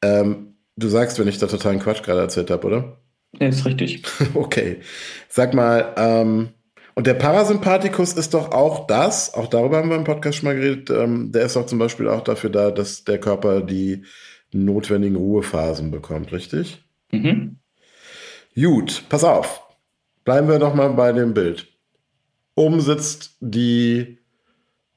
Ähm, 0.02 0.56
du 0.76 0.88
sagst, 0.88 1.18
wenn 1.18 1.28
ich 1.28 1.38
da 1.38 1.46
totalen 1.46 1.80
Quatsch 1.80 2.02
gerade 2.02 2.20
erzählt 2.20 2.50
habe, 2.50 2.66
oder? 2.66 2.98
Ja, 3.40 3.48
ist 3.48 3.64
richtig. 3.64 4.02
okay. 4.34 4.80
Sag 5.30 5.54
mal, 5.54 5.94
ähm, 5.96 6.48
und 6.94 7.06
der 7.06 7.14
Parasympathikus 7.14 8.12
ist 8.12 8.34
doch 8.34 8.52
auch 8.52 8.86
das, 8.86 9.32
auch 9.32 9.46
darüber 9.46 9.78
haben 9.78 9.88
wir 9.88 9.96
im 9.96 10.04
Podcast 10.04 10.38
schon 10.38 10.48
mal 10.48 10.54
geredet, 10.54 10.90
ähm, 10.90 11.32
der 11.32 11.46
ist 11.46 11.56
doch 11.56 11.64
zum 11.64 11.78
Beispiel 11.78 12.08
auch 12.08 12.20
dafür 12.20 12.50
da, 12.50 12.70
dass 12.70 13.04
der 13.04 13.18
Körper 13.18 13.62
die 13.62 14.04
notwendigen 14.52 15.16
Ruhephasen 15.16 15.90
bekommt, 15.90 16.32
richtig? 16.32 16.84
Mhm. 17.10 17.56
Gut, 18.54 19.04
pass 19.08 19.24
auf. 19.24 19.62
Bleiben 20.24 20.48
wir 20.48 20.58
doch 20.58 20.74
mal 20.74 20.90
bei 20.90 21.12
dem 21.12 21.34
Bild. 21.34 21.68
Oben 22.54 22.80
sitzt 22.80 23.36
die 23.40 24.18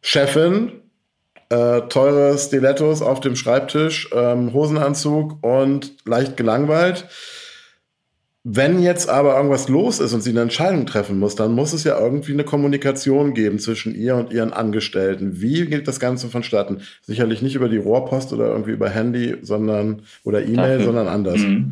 Chefin, 0.02 0.82
äh, 1.50 1.82
teure 1.84 2.38
Stilettos 2.38 3.02
auf 3.02 3.22
dem 3.22 3.36
Schreibtisch, 3.36 4.10
ähm, 4.14 4.54
Hosenanzug 4.54 5.44
und 5.44 5.96
leicht 6.06 6.38
gelangweilt. 6.38 7.08
Wenn 8.48 8.80
jetzt 8.80 9.10
aber 9.10 9.36
irgendwas 9.36 9.70
los 9.70 10.00
ist 10.00 10.14
und 10.14 10.22
sie 10.22 10.30
eine 10.30 10.42
Entscheidung 10.42 10.86
treffen 10.86 11.18
muss, 11.18 11.34
dann 11.34 11.56
muss 11.56 11.74
es 11.74 11.84
ja 11.84 12.00
irgendwie 12.00 12.34
eine 12.34 12.44
Kommunikation 12.44 13.34
geben 13.34 13.58
zwischen 13.58 13.96
ihr 13.96 14.16
und 14.16 14.32
ihren 14.32 14.54
Angestellten. 14.54 15.42
Wie 15.42 15.66
geht 15.66 15.88
das 15.88 16.00
Ganze 16.00 16.28
vonstatten? 16.28 16.82
Sicherlich 17.02 17.42
nicht 17.42 17.56
über 17.56 17.70
die 17.70 17.78
Rohrpost 17.78 18.34
oder 18.34 18.50
irgendwie 18.50 18.74
über 18.74 18.88
Handy, 18.88 19.38
sondern 19.42 20.04
oder 20.24 20.46
E-Mail, 20.46 20.82
sondern 20.82 21.08
anders. 21.08 21.42
Mh. 21.42 21.72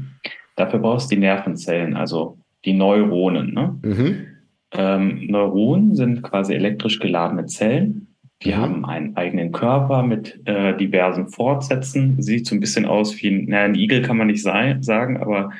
Dafür 0.55 0.79
brauchst 0.79 1.11
du 1.11 1.15
die 1.15 1.21
Nervenzellen, 1.21 1.95
also 1.95 2.39
die 2.65 2.73
Neuronen. 2.73 3.53
Ne? 3.53 3.79
Mhm. 3.83 4.25
Ähm, 4.71 5.27
Neuronen 5.27 5.95
sind 5.95 6.23
quasi 6.23 6.55
elektrisch 6.55 6.99
geladene 6.99 7.45
Zellen. 7.45 8.07
Die 8.41 8.49
mhm. 8.49 8.57
haben 8.57 8.85
einen 8.85 9.15
eigenen 9.15 9.51
Körper 9.51 10.01
mit 10.01 10.41
äh, 10.45 10.75
diversen 10.75 11.27
Fortsätzen. 11.27 12.19
Sieht 12.19 12.47
so 12.47 12.55
ein 12.55 12.59
bisschen 12.59 12.85
aus 12.85 13.21
wie 13.21 13.27
ein, 13.27 13.45
naja, 13.45 13.65
ein 13.65 13.75
Igel 13.75 14.01
kann 14.01 14.17
man 14.17 14.25
nicht 14.25 14.41
sein, 14.41 14.81
sagen, 14.81 15.17
aber 15.17 15.51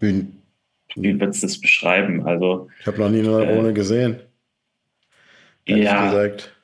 wie, 0.00 0.26
wie 0.96 1.20
würdest 1.20 1.42
du 1.42 1.46
das 1.46 1.60
beschreiben? 1.60 2.26
Also, 2.26 2.68
ich 2.80 2.86
habe 2.86 2.98
noch 2.98 3.10
nie 3.10 3.20
eine 3.20 3.28
Neurone 3.28 3.70
äh, 3.70 3.72
gesehen. 3.72 4.16
Ja. 5.66 6.06
Gesagt. 6.06 6.54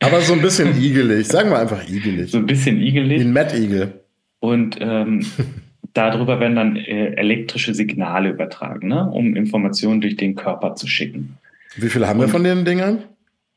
Aber 0.00 0.20
so 0.20 0.34
ein 0.34 0.42
bisschen 0.42 0.76
igelig. 0.82 1.26
Sagen 1.26 1.50
wir 1.50 1.58
einfach 1.58 1.88
igelig. 1.88 2.30
So 2.30 2.38
ein 2.38 2.46
bisschen 2.46 2.80
igelig. 2.80 3.20
Wie 3.20 3.24
ein 3.24 3.32
Mettigel. 3.32 4.00
Und 4.40 4.76
ähm, 4.80 5.24
darüber 5.94 6.40
werden 6.40 6.56
dann 6.56 6.76
äh, 6.76 7.14
elektrische 7.14 7.74
Signale 7.74 8.30
übertragen, 8.30 8.88
ne? 8.88 9.08
um 9.10 9.34
Informationen 9.34 10.00
durch 10.00 10.16
den 10.16 10.34
Körper 10.34 10.74
zu 10.74 10.86
schicken. 10.86 11.38
Wie 11.76 11.88
viele 11.88 12.08
haben 12.08 12.20
Und, 12.20 12.26
wir 12.26 12.30
von 12.30 12.44
den 12.44 12.64
Dingern? 12.64 13.04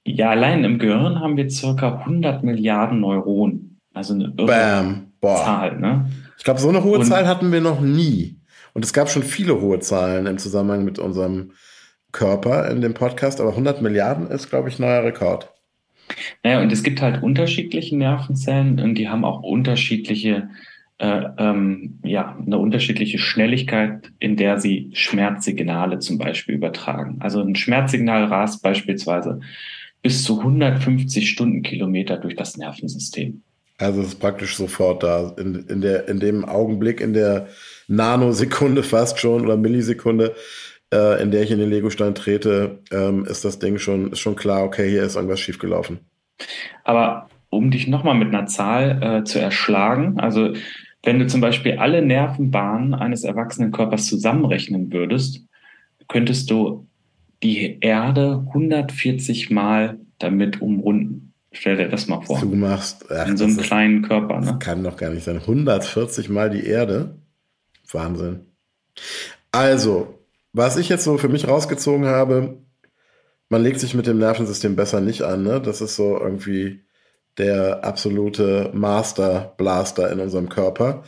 Ja, 0.05 0.29
allein 0.31 0.63
im 0.63 0.79
Gehirn 0.79 1.19
haben 1.19 1.37
wir 1.37 1.49
circa 1.49 1.99
100 1.99 2.43
Milliarden 2.43 2.99
Neuronen. 2.99 3.79
Also 3.93 4.13
eine 4.13 4.33
irre 4.37 4.47
Bam. 4.47 5.07
Boah. 5.19 5.43
Zahl. 5.43 5.79
Ne? 5.79 6.09
Ich 6.37 6.43
glaube, 6.43 6.59
so 6.59 6.69
eine 6.69 6.83
hohe 6.83 6.99
Und, 6.99 7.05
Zahl 7.05 7.27
hatten 7.27 7.51
wir 7.51 7.61
noch 7.61 7.81
nie. 7.81 8.38
Und 8.73 8.85
es 8.85 8.93
gab 8.93 9.09
schon 9.09 9.23
viele 9.23 9.59
hohe 9.61 9.79
Zahlen 9.79 10.25
im 10.25 10.37
Zusammenhang 10.37 10.85
mit 10.85 10.99
unserem 10.99 11.51
Körper 12.11 12.69
in 12.69 12.81
dem 12.81 12.93
Podcast, 12.93 13.39
aber 13.39 13.51
100 13.51 13.81
Milliarden 13.81 14.27
ist, 14.27 14.49
glaube 14.49 14.69
ich, 14.69 14.79
neuer 14.79 15.03
Rekord. 15.03 15.53
Naja, 16.43 16.61
und 16.61 16.71
es 16.71 16.83
gibt 16.83 17.01
halt 17.01 17.21
unterschiedliche 17.21 17.95
Nervenzellen 17.95 18.79
und 18.79 18.95
die 18.95 19.09
haben 19.09 19.23
auch 19.23 19.43
unterschiedliche, 19.43 20.49
äh, 20.97 21.23
ähm, 21.37 21.99
ja, 22.03 22.35
eine 22.43 22.57
unterschiedliche 22.57 23.19
Schnelligkeit, 23.19 24.11
in 24.19 24.35
der 24.35 24.59
sie 24.59 24.89
Schmerzsignale 24.93 25.99
zum 25.99 26.17
Beispiel 26.17 26.55
übertragen. 26.55 27.17
Also 27.19 27.41
ein 27.41 27.55
Schmerzsignal 27.55 28.25
rast 28.25 28.63
beispielsweise 28.63 29.39
bis 30.01 30.23
zu 30.23 30.39
150 30.39 31.29
Stundenkilometer 31.29 32.17
durch 32.17 32.35
das 32.35 32.57
Nervensystem. 32.57 33.43
Also 33.77 34.01
es 34.01 34.09
ist 34.09 34.19
praktisch 34.19 34.55
sofort 34.55 35.03
da. 35.03 35.33
In, 35.37 35.65
in, 35.69 35.81
der, 35.81 36.07
in 36.09 36.19
dem 36.19 36.43
Augenblick, 36.43 36.99
in 36.99 37.13
der 37.13 37.47
Nanosekunde 37.89 38.83
fast 38.83 39.19
schon 39.19 39.41
oder 39.41 39.57
Millisekunde, 39.57 40.35
äh, 40.93 41.21
in 41.21 41.31
der 41.31 41.43
ich 41.43 41.51
in 41.51 41.59
den 41.59 41.69
Legostein 41.69 42.15
trete, 42.15 42.79
ähm, 42.91 43.25
ist 43.25 43.43
das 43.43 43.59
Ding 43.59 43.77
schon, 43.79 44.13
ist 44.13 44.19
schon 44.19 44.35
klar, 44.35 44.63
okay, 44.63 44.89
hier 44.89 45.03
ist 45.03 45.15
irgendwas 45.15 45.39
schiefgelaufen. 45.39 45.99
Aber 46.83 47.27
um 47.49 47.71
dich 47.71 47.87
nochmal 47.87 48.15
mit 48.15 48.29
einer 48.29 48.45
Zahl 48.45 49.01
äh, 49.01 49.23
zu 49.23 49.39
erschlagen, 49.39 50.19
also 50.19 50.53
wenn 51.03 51.19
du 51.19 51.27
zum 51.27 51.41
Beispiel 51.41 51.77
alle 51.77 52.01
Nervenbahnen 52.01 52.93
eines 52.93 53.23
erwachsenen 53.23 53.71
Körpers 53.71 54.05
zusammenrechnen 54.05 54.93
würdest, 54.93 55.41
könntest 56.07 56.51
du 56.51 56.87
die 57.41 57.79
Erde 57.79 58.45
140 58.47 59.49
Mal 59.49 59.99
damit 60.19 60.61
umrunden. 60.61 61.33
Stell 61.51 61.77
dir 61.77 61.87
das 61.87 62.07
mal 62.07 62.21
vor. 62.21 62.39
Du 62.41 62.53
machst 62.53 63.05
ach, 63.09 63.27
in 63.27 63.37
so 63.37 63.45
einem 63.45 63.57
kleinen 63.57 64.01
Körper. 64.03 64.39
Ne? 64.39 64.45
Das 64.45 64.59
kann 64.59 64.83
doch 64.83 64.97
gar 64.97 65.09
nicht 65.09 65.23
sein. 65.23 65.37
140 65.37 66.29
Mal 66.29 66.49
die 66.49 66.65
Erde. 66.65 67.18
Wahnsinn. 67.91 68.45
Also, 69.51 70.19
was 70.53 70.77
ich 70.77 70.89
jetzt 70.89 71.03
so 71.03 71.17
für 71.17 71.29
mich 71.29 71.47
rausgezogen 71.47 72.05
habe, 72.05 72.57
man 73.49 73.63
legt 73.63 73.79
sich 73.79 73.93
mit 73.93 74.07
dem 74.07 74.19
Nervensystem 74.19 74.75
besser 74.75 75.01
nicht 75.01 75.23
an. 75.23 75.43
Ne? 75.43 75.61
Das 75.61 75.81
ist 75.81 75.95
so 75.95 76.19
irgendwie 76.19 76.83
der 77.37 77.83
absolute 77.83 78.69
Master 78.73 79.53
Blaster 79.57 80.11
in 80.11 80.19
unserem 80.19 80.49
Körper. 80.49 81.03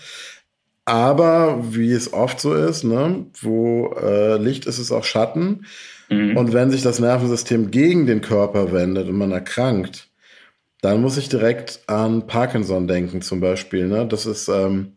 Aber 0.86 1.60
wie 1.76 1.92
es 1.92 2.12
oft 2.12 2.40
so 2.40 2.54
ist, 2.54 2.84
ne, 2.84 3.28
wo 3.40 3.94
äh, 3.94 4.38
Licht 4.38 4.66
ist, 4.66 4.80
ist 4.80 4.92
auch 4.92 5.04
Schatten. 5.04 5.66
Mhm. 6.10 6.36
Und 6.36 6.54
wenn 6.54 6.72
sich 6.72 6.82
das 6.82 7.00
Nervensystem 7.00 7.70
gegen 7.70 8.08
den 8.08 8.22
Körper 8.22 8.72
wendet 8.72 9.08
und 9.08 9.18
man 9.18 9.32
erkrankt, 9.32 10.10
dann 10.82 11.02
muss 11.02 11.18
ich 11.18 11.30
direkt 11.30 11.82
an 11.86 12.26
Parkinson 12.26 12.88
denken, 12.88 13.22
zum 13.22 13.40
Beispiel. 13.40 13.88
Ne? 13.88 14.08
Das 14.08 14.26
ist 14.26 14.48
ähm, 14.48 14.94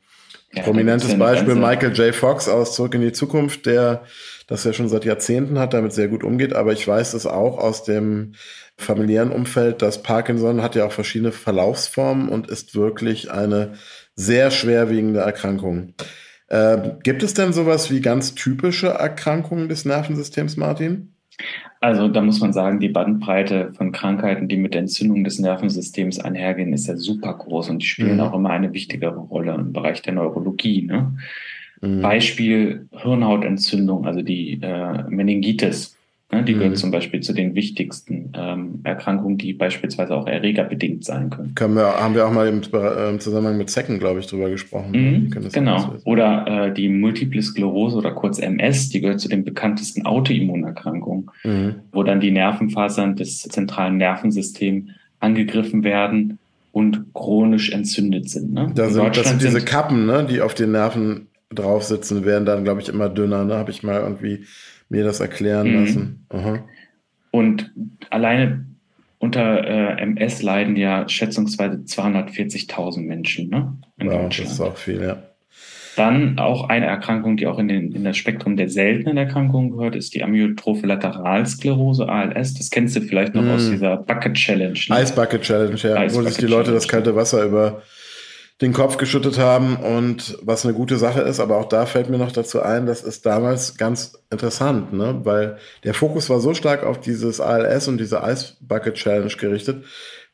ja, 0.55 0.63
prominentes 0.63 1.19
Beispiel 1.19 1.55
Michael 1.55 1.93
J. 1.93 2.15
Fox 2.15 2.49
aus 2.49 2.75
Zurück 2.75 2.95
in 2.95 3.01
die 3.01 3.13
Zukunft, 3.13 3.67
der 3.67 4.05
das 4.47 4.65
ja 4.65 4.73
schon 4.73 4.89
seit 4.89 5.05
Jahrzehnten 5.05 5.59
hat, 5.59 5.75
damit 5.75 5.93
sehr 5.93 6.09
gut 6.09 6.23
umgeht. 6.23 6.53
Aber 6.53 6.73
ich 6.73 6.87
weiß 6.87 7.15
es 7.15 7.27
auch 7.27 7.59
aus 7.59 7.85
dem 7.85 8.35
familiären 8.77 9.31
Umfeld, 9.31 9.83
dass 9.83 10.03
Parkinson 10.03 10.63
hat 10.63 10.75
ja 10.75 10.85
auch 10.85 10.93
verschiedene 10.93 11.33
Verlaufsformen 11.33 12.29
und 12.29 12.49
ist 12.49 12.75
wirklich 12.75 13.31
eine 13.31 13.75
sehr 14.17 14.51
schwerwiegende 14.51 15.21
Erkrankung. 15.21 15.95
Äh, 16.49 16.93
gibt 17.03 17.23
es 17.23 17.35
denn 17.35 17.53
sowas 17.53 17.91
wie 17.91 18.01
ganz 18.01 18.35
typische 18.35 18.89
Erkrankungen 18.89 19.69
des 19.69 19.85
Nervensystems, 19.85 20.57
Martin? 20.57 21.15
Also 21.85 22.09
da 22.09 22.23
muss 22.23 22.41
man 22.41 22.55
sagen, 22.55 22.81
die 22.81 22.89
Bandbreite 22.89 23.75
von 23.75 23.93
Krankheiten, 23.93 24.49
die 24.49 24.57
mit 24.57 24.73
der 24.73 24.81
Entzündung 24.81 25.23
des 25.23 25.39
Nervensystems 25.39 26.19
einhergehen, 26.19 26.73
ist 26.73 26.87
ja 26.87 26.97
super 26.97 27.35
groß 27.35 27.69
und 27.69 27.83
die 27.83 27.87
spielen 27.87 28.15
mhm. 28.15 28.21
auch 28.21 28.35
immer 28.35 28.49
eine 28.49 28.73
wichtigere 28.73 29.19
Rolle 29.19 29.53
im 29.53 29.75
Bereich 29.75 30.01
der 30.01 30.15
Neurologie. 30.15 30.81
Ne? 30.81 31.13
Mhm. 31.83 32.01
Beispiel 32.01 32.89
Hirnhautentzündung, 32.91 34.07
also 34.07 34.23
die 34.23 34.59
äh, 34.63 35.03
Meningitis. 35.11 35.95
Ne, 36.35 36.43
die 36.43 36.55
mhm. 36.55 36.59
gehört 36.59 36.79
zum 36.79 36.91
Beispiel 36.91 37.21
zu 37.21 37.33
den 37.33 37.55
wichtigsten 37.55 38.33
ähm, 38.35 38.81
Erkrankungen, 38.83 39.39
die 39.39 39.53
beispielsweise 39.53 40.17
auch 40.17 40.27
erregerbedingt 40.27 41.05
sein 41.05 41.31
können. 41.31 41.55
können 41.55 41.75
wir, 41.75 42.01
haben 42.01 42.15
wir 42.15 42.27
auch 42.27 42.33
mal 42.33 42.49
im, 42.49 42.63
im 42.63 43.21
Zusammenhang 43.21 43.59
mit 43.59 43.71
Zecken, 43.71 43.99
glaube 43.99 44.21
ich, 44.21 44.27
drüber 44.27 44.51
gesprochen. 44.51 44.91
Mhm, 44.93 45.51
genau. 45.53 45.95
Oder 46.05 46.69
äh, 46.69 46.75
die 46.75 46.89
Multiple 46.89 47.43
Sklerose 47.43 47.97
oder 47.97 48.13
kurz 48.13 48.39
MS, 48.39 48.89
die 48.89 49.01
gehört 49.01 49.21
zu 49.21 49.29
den 49.29 49.45
bekanntesten 49.45 50.07
Autoimmunerkrankungen, 50.07 51.14
mhm. 51.45 51.77
wo 51.93 52.03
dann 52.03 52.21
die 52.21 52.31
Nervenfasern 52.31 53.17
des 53.17 53.43
zentralen 53.43 53.97
Nervensystems 53.97 54.91
angegriffen 55.21 55.85
werden 55.85 56.39
und 56.73 57.15
chronisch 57.15 57.71
entzündet 57.71 58.29
sind. 58.29 58.53
Ne? 58.53 58.73
Da 58.75 58.91
sind, 58.91 59.17
das 59.17 59.29
sind 59.29 59.43
diese 59.43 59.65
Kappen, 59.65 60.07
ne, 60.07 60.27
die 60.29 60.41
auf 60.41 60.55
den 60.55 60.73
Nerven 60.73 61.29
drauf 61.51 61.85
sitzen, 61.85 62.25
werden 62.25 62.45
dann, 62.45 62.65
glaube 62.65 62.81
ich, 62.81 62.89
immer 62.89 63.09
dünner. 63.09 63.45
Ne? 63.45 63.55
Habe 63.55 63.71
ich 63.71 63.83
mal 63.83 64.01
irgendwie 64.01 64.45
mir 64.89 65.05
das 65.05 65.21
erklären 65.21 65.69
mhm. 65.69 65.85
lassen. 65.85 66.27
Aha. 66.31 66.65
Und 67.31 67.73
alleine 68.11 68.67
unter 69.19 69.65
äh, 69.65 70.03
MS 70.03 70.43
leiden 70.43 70.77
ja 70.77 71.09
schätzungsweise 71.09 71.79
240.000 71.79 73.01
Menschen 73.01 73.49
ne? 73.49 73.77
in 73.99 74.09
wow, 74.09 74.23
Deutschland. 74.23 74.51
Das 74.51 74.55
ist 74.55 74.61
auch 74.61 74.77
viel, 74.77 75.01
ja. 75.01 75.23
Dann 75.97 76.39
auch 76.39 76.69
eine 76.69 76.87
Erkrankung, 76.87 77.37
die 77.37 77.47
auch 77.47 77.59
in, 77.59 77.69
den, 77.69 77.93
in 77.93 78.05
das 78.05 78.17
Spektrum 78.17 78.57
der 78.57 78.69
seltenen 78.69 79.17
Erkrankungen 79.17 79.71
gehört, 79.71 79.95
ist 79.95 80.15
die 80.15 80.23
Amyotrophe 80.23 80.87
Lateralsklerose, 80.87 82.09
ALS. 82.09 82.55
Das 82.55 82.71
kennst 82.71 82.97
du 82.97 83.01
vielleicht 83.01 83.35
noch 83.35 83.45
mm. 83.45 83.51
aus 83.51 83.71
dieser 83.71 83.97
Bucket 83.99 84.35
Challenge. 84.35 84.79
Ne? 84.89 85.03
Ice 85.03 85.15
Bucket 85.15 85.43
Challenge, 85.43 85.77
ja. 85.77 86.05
Ice 86.05 86.17
wo 86.17 86.23
sich 86.23 86.37
die 86.37 86.47
Leute 86.47 86.73
das 86.73 86.89
kalte 86.89 87.15
Wasser 87.15 87.45
über 87.45 87.83
den 88.61 88.73
Kopf 88.73 88.97
geschüttet 88.97 89.39
haben 89.39 89.77
und 89.77 90.39
was 90.43 90.65
eine 90.65 90.75
gute 90.75 90.97
Sache 90.97 91.21
ist. 91.21 91.41
Aber 91.41 91.59
auch 91.59 91.69
da 91.69 91.87
fällt 91.87 92.09
mir 92.09 92.19
noch 92.19 92.33
dazu 92.33 92.63
ein, 92.63 92.87
das 92.87 93.03
ist 93.03 93.27
damals 93.27 93.77
ganz 93.77 94.13
interessant, 94.31 94.93
ne? 94.93 95.21
weil 95.25 95.59
der 95.83 95.95
Fokus 95.95 96.31
war 96.31 96.41
so 96.41 96.55
stark 96.55 96.85
auf 96.85 97.01
dieses 97.01 97.41
ALS 97.41 97.89
und 97.89 97.99
diese 97.99 98.23
Ice 98.25 98.55
Bucket 98.61 98.95
Challenge 98.95 99.33
gerichtet, 99.37 99.85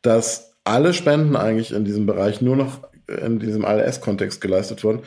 dass 0.02 0.54
alle 0.64 0.92
Spenden 0.92 1.36
eigentlich 1.36 1.72
in 1.72 1.84
diesem 1.84 2.06
Bereich 2.06 2.40
nur 2.40 2.56
noch 2.56 2.82
in 3.08 3.38
diesem 3.38 3.64
ALS-Kontext 3.64 4.40
geleistet 4.40 4.84
wurden. 4.84 5.00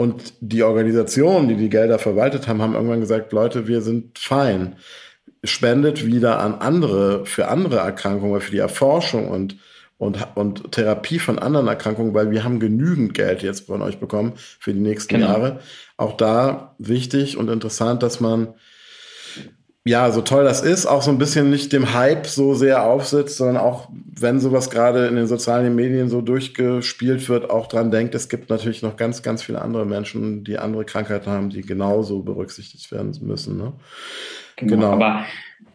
Und 0.00 0.34
die 0.40 0.62
Organisationen, 0.62 1.48
die 1.48 1.56
die 1.56 1.70
Gelder 1.70 1.98
verwaltet 1.98 2.46
haben, 2.46 2.62
haben 2.62 2.74
irgendwann 2.74 3.00
gesagt, 3.00 3.32
Leute, 3.32 3.66
wir 3.66 3.80
sind 3.80 4.16
fein. 4.16 4.76
Spendet 5.42 6.06
wieder 6.06 6.38
an 6.38 6.54
andere, 6.54 7.26
für 7.26 7.48
andere 7.48 7.78
Erkrankungen, 7.78 8.40
für 8.40 8.52
die 8.52 8.58
Erforschung 8.58 9.28
und 9.28 9.56
und, 9.96 10.24
und 10.36 10.70
Therapie 10.70 11.18
von 11.18 11.40
anderen 11.40 11.66
Erkrankungen, 11.66 12.14
weil 12.14 12.30
wir 12.30 12.44
haben 12.44 12.60
genügend 12.60 13.14
Geld 13.14 13.42
jetzt 13.42 13.66
von 13.66 13.82
euch 13.82 13.98
bekommen 13.98 14.34
für 14.36 14.72
die 14.72 14.78
nächsten 14.78 15.14
genau. 15.14 15.26
Jahre. 15.26 15.60
Auch 15.96 16.16
da 16.16 16.76
wichtig 16.78 17.36
und 17.36 17.50
interessant, 17.50 18.04
dass 18.04 18.20
man 18.20 18.54
ja, 19.88 20.10
so 20.10 20.20
toll 20.20 20.44
das 20.44 20.60
ist, 20.60 20.84
auch 20.84 21.00
so 21.00 21.10
ein 21.10 21.18
bisschen 21.18 21.48
nicht 21.48 21.72
dem 21.72 21.94
Hype 21.94 22.26
so 22.26 22.52
sehr 22.54 22.84
aufsitzt, 22.84 23.38
sondern 23.38 23.56
auch, 23.56 23.88
wenn 24.20 24.38
sowas 24.38 24.68
gerade 24.68 25.06
in 25.06 25.16
den 25.16 25.26
sozialen 25.26 25.74
Medien 25.74 26.10
so 26.10 26.20
durchgespielt 26.20 27.26
wird, 27.30 27.48
auch 27.48 27.68
dran 27.68 27.90
denkt, 27.90 28.14
es 28.14 28.28
gibt 28.28 28.50
natürlich 28.50 28.82
noch 28.82 28.96
ganz, 28.96 29.22
ganz 29.22 29.42
viele 29.42 29.62
andere 29.62 29.86
Menschen, 29.86 30.44
die 30.44 30.58
andere 30.58 30.84
Krankheiten 30.84 31.30
haben, 31.30 31.48
die 31.48 31.62
genauso 31.62 32.22
berücksichtigt 32.22 32.92
werden 32.92 33.16
müssen. 33.22 33.56
Ne? 33.56 33.72
Genau. 34.56 34.74
genau. 34.74 34.92
Aber 34.92 35.24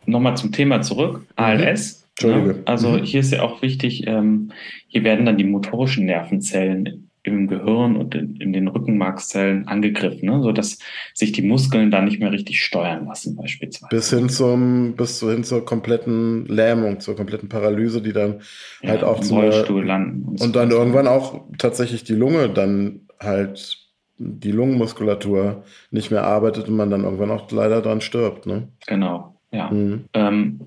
nochmal 0.06 0.38
zum 0.38 0.52
Thema 0.52 0.82
zurück. 0.82 1.26
ALS 1.36 2.04
Entschuldige. 2.20 2.60
Ja, 2.60 2.62
also 2.66 2.90
mhm. 2.90 3.04
hier 3.04 3.20
ist 3.22 3.32
ja 3.32 3.42
auch 3.42 3.64
wichtig, 3.64 4.06
ähm, 4.06 4.52
hier 4.88 5.04
werden 5.04 5.26
dann 5.26 5.38
die 5.38 5.44
motorischen 5.44 6.06
Nervenzellen 6.06 7.10
im 7.24 7.48
Gehirn 7.48 7.96
und 7.96 8.16
in, 8.16 8.36
in 8.36 8.54
den 8.54 8.68
Rückenmarkszellen 8.68 9.68
angegriffen, 9.68 10.30
ne? 10.30 10.44
sodass 10.44 10.78
sich 11.14 11.32
die 11.32 11.42
Muskeln 11.42 11.90
dann 11.90 12.06
nicht 12.06 12.20
mehr 12.20 12.32
richtig 12.32 12.64
steuern 12.64 13.06
lassen, 13.06 13.36
beispielsweise. 13.38 13.90
Bis 13.90 14.10
hin 14.10 14.30
zum, 14.30 14.96
bis 14.96 15.22
hin 15.22 15.44
zur 15.44 15.66
kompletten 15.66 16.46
Lähmung, 16.48 17.00
zur 17.00 17.16
kompletten 17.16 17.48
Paralyse, 17.48 18.02
die 18.02 18.12
dann 18.12 18.42
ja, 18.82 18.90
halt 18.90 19.04
auch 19.04 19.22
zum 19.22 19.38
Rollstuhl 19.38 19.86
landen. 19.86 20.24
Und, 20.24 20.42
und 20.42 20.56
dann 20.56 20.70
so. 20.70 20.78
irgendwann 20.78 21.08
auch 21.08 21.46
tatsächlich 21.58 22.04
die 22.04 22.16
Lunge 22.16 22.50
dann 22.50 23.08
halt 23.20 23.80
die 24.18 24.52
Lungenmuskulatur 24.52 25.64
nicht 25.92 26.12
mehr 26.12 26.24
arbeitet 26.24 26.68
und 26.68 26.76
man 26.76 26.90
dann 26.90 27.04
irgendwann 27.04 27.32
auch 27.32 27.50
leider 27.52 27.82
dran 27.82 28.02
stirbt. 28.02 28.46
Ne? 28.46 28.68
Genau, 28.86 29.36
ja. 29.52 29.72
Mhm. 29.72 30.06
Ähm, 30.14 30.60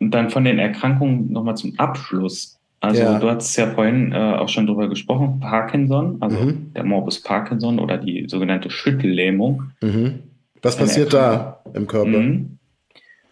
und 0.00 0.12
dann 0.12 0.30
von 0.30 0.44
den 0.44 0.58
Erkrankungen 0.58 1.32
nochmal 1.32 1.56
zum 1.56 1.74
Abschluss. 1.78 2.57
Also 2.80 3.02
ja. 3.02 3.18
du 3.18 3.28
hast 3.28 3.56
ja 3.56 3.70
vorhin 3.70 4.12
äh, 4.12 4.16
auch 4.16 4.48
schon 4.48 4.66
drüber 4.66 4.88
gesprochen, 4.88 5.40
Parkinson, 5.40 6.18
also 6.20 6.38
mhm. 6.38 6.72
der 6.74 6.84
Morbus 6.84 7.22
Parkinson 7.22 7.78
oder 7.78 7.98
die 7.98 8.26
sogenannte 8.28 8.70
Schüttellähmung. 8.70 9.72
Mhm. 9.82 10.20
Was 10.62 10.76
passiert 10.76 11.12
da 11.12 11.62
im 11.74 11.86
Körper? 11.86 12.18
Mhm. 12.18 12.58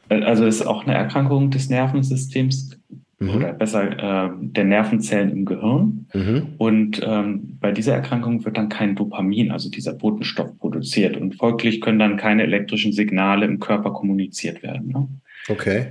Also 0.09 0.47
es 0.47 0.57
ist 0.61 0.67
auch 0.67 0.85
eine 0.85 0.95
Erkrankung 0.95 1.51
des 1.51 1.69
Nervensystems 1.69 2.79
mhm. 3.19 3.31
oder 3.31 3.53
besser 3.53 4.27
äh, 4.27 4.31
der 4.41 4.65
Nervenzellen 4.65 5.31
im 5.31 5.45
Gehirn. 5.45 6.07
Mhm. 6.13 6.47
Und 6.59 7.01
ähm, 7.05 7.59
bei 7.61 7.73
dieser 7.73 7.95
Erkrankung 7.95 8.45
wird 8.45 8.57
dann 8.57 8.69
kein 8.69 8.95
Dopamin, 8.95 9.51
also 9.51 9.71
dieser 9.71 9.95
Botenstoff, 9.95 10.57
produziert. 10.59 11.17
Und 11.17 11.37
folglich 11.37 11.81
können 11.81 11.99
dann 11.99 12.17
keine 12.17 12.43
elektrischen 12.43 12.93
Signale 12.93 13.47
im 13.47 13.61
Körper 13.61 13.93
kommuniziert 13.93 14.63
werden. 14.63 14.89
Ne? 14.89 15.09
Okay. 15.49 15.87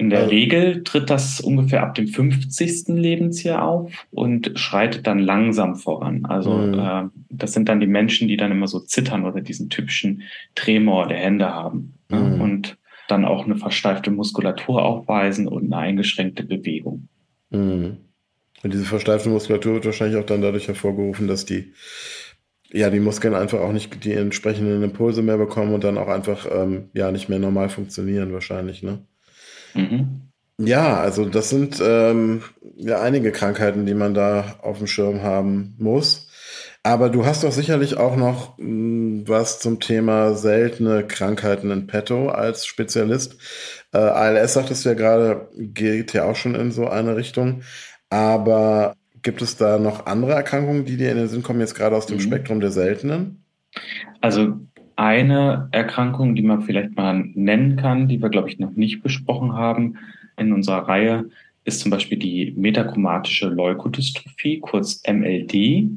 In 0.00 0.08
der 0.08 0.20
also, 0.20 0.30
Regel 0.30 0.82
tritt 0.82 1.10
das 1.10 1.42
ungefähr 1.42 1.82
ab 1.82 1.94
dem 1.94 2.08
50. 2.08 2.88
Lebensjahr 2.88 3.62
auf 3.62 3.92
und 4.10 4.58
schreitet 4.58 5.06
dann 5.06 5.18
langsam 5.18 5.76
voran. 5.76 6.24
Also 6.24 6.54
mhm. 6.54 6.78
äh, 6.78 7.02
das 7.28 7.52
sind 7.52 7.68
dann 7.68 7.80
die 7.80 7.86
Menschen, 7.86 8.26
die 8.26 8.38
dann 8.38 8.50
immer 8.50 8.66
so 8.66 8.80
zittern 8.80 9.26
oder 9.26 9.42
diesen 9.42 9.68
typischen 9.68 10.22
Tremor 10.54 11.06
der 11.08 11.18
Hände 11.18 11.50
haben 11.52 11.98
ne? 12.08 12.18
mhm. 12.18 12.40
und 12.40 12.78
dann 13.08 13.26
auch 13.26 13.44
eine 13.44 13.56
versteifte 13.56 14.10
Muskulatur 14.10 14.82
aufweisen 14.82 15.46
und 15.46 15.70
eine 15.70 15.76
eingeschränkte 15.76 16.44
Bewegung. 16.44 17.08
Mhm. 17.50 17.98
Und 18.62 18.72
diese 18.72 18.86
versteifte 18.86 19.28
Muskulatur 19.28 19.74
wird 19.74 19.84
wahrscheinlich 19.84 20.18
auch 20.18 20.24
dann 20.24 20.40
dadurch 20.40 20.66
hervorgerufen, 20.66 21.28
dass 21.28 21.44
die 21.44 21.74
ja, 22.72 22.88
die 22.88 23.00
Muskeln 23.00 23.34
einfach 23.34 23.60
auch 23.60 23.72
nicht 23.72 24.02
die 24.02 24.12
entsprechenden 24.12 24.82
Impulse 24.82 25.20
mehr 25.20 25.36
bekommen 25.36 25.74
und 25.74 25.84
dann 25.84 25.98
auch 25.98 26.08
einfach 26.08 26.46
ähm, 26.50 26.88
ja 26.94 27.12
nicht 27.12 27.28
mehr 27.28 27.38
normal 27.38 27.68
funktionieren 27.68 28.32
wahrscheinlich, 28.32 28.82
ne? 28.82 29.04
Mhm. 29.74 30.30
Ja, 30.58 31.00
also 31.00 31.24
das 31.24 31.48
sind 31.48 31.80
ähm, 31.82 32.42
ja 32.76 33.00
einige 33.00 33.32
Krankheiten, 33.32 33.86
die 33.86 33.94
man 33.94 34.12
da 34.12 34.56
auf 34.60 34.78
dem 34.78 34.86
Schirm 34.86 35.22
haben 35.22 35.74
muss. 35.78 36.28
Aber 36.82 37.10
du 37.10 37.26
hast 37.26 37.44
doch 37.44 37.52
sicherlich 37.52 37.96
auch 37.96 38.16
noch 38.16 38.58
mh, 38.58 38.64
hm, 38.64 39.28
was 39.28 39.58
zum 39.60 39.80
Thema 39.80 40.34
seltene 40.34 41.06
Krankheiten 41.06 41.70
in 41.70 41.86
petto 41.86 42.28
als 42.28 42.66
Spezialist. 42.66 43.36
Äh, 43.92 43.98
ALS, 43.98 44.54
sagtest 44.54 44.84
du 44.84 44.90
ja 44.90 44.94
gerade, 44.94 45.48
geht 45.56 46.12
ja 46.12 46.24
auch 46.24 46.36
schon 46.36 46.54
in 46.54 46.72
so 46.72 46.88
eine 46.88 47.16
Richtung. 47.16 47.62
Aber 48.08 48.94
gibt 49.22 49.42
es 49.42 49.56
da 49.56 49.78
noch 49.78 50.06
andere 50.06 50.32
Erkrankungen, 50.32 50.84
die 50.84 50.96
dir 50.96 51.10
in 51.10 51.18
den 51.18 51.28
Sinn 51.28 51.42
kommen, 51.42 51.60
jetzt 51.60 51.74
gerade 51.74 51.96
aus 51.96 52.06
dem 52.06 52.16
mhm. 52.16 52.22
Spektrum 52.22 52.60
der 52.60 52.70
seltenen? 52.70 53.44
Also 54.20 54.56
eine 55.00 55.68
Erkrankung, 55.72 56.34
die 56.34 56.42
man 56.42 56.60
vielleicht 56.60 56.94
mal 56.94 57.24
nennen 57.34 57.76
kann, 57.76 58.06
die 58.06 58.20
wir, 58.20 58.28
glaube 58.28 58.50
ich, 58.50 58.58
noch 58.58 58.72
nicht 58.72 59.02
besprochen 59.02 59.54
haben 59.54 59.96
in 60.36 60.52
unserer 60.52 60.88
Reihe, 60.88 61.30
ist 61.64 61.80
zum 61.80 61.90
Beispiel 61.90 62.18
die 62.18 62.52
metachromatische 62.54 63.48
Leukodystrophie, 63.48 64.60
kurz 64.60 65.02
MLD. 65.10 65.88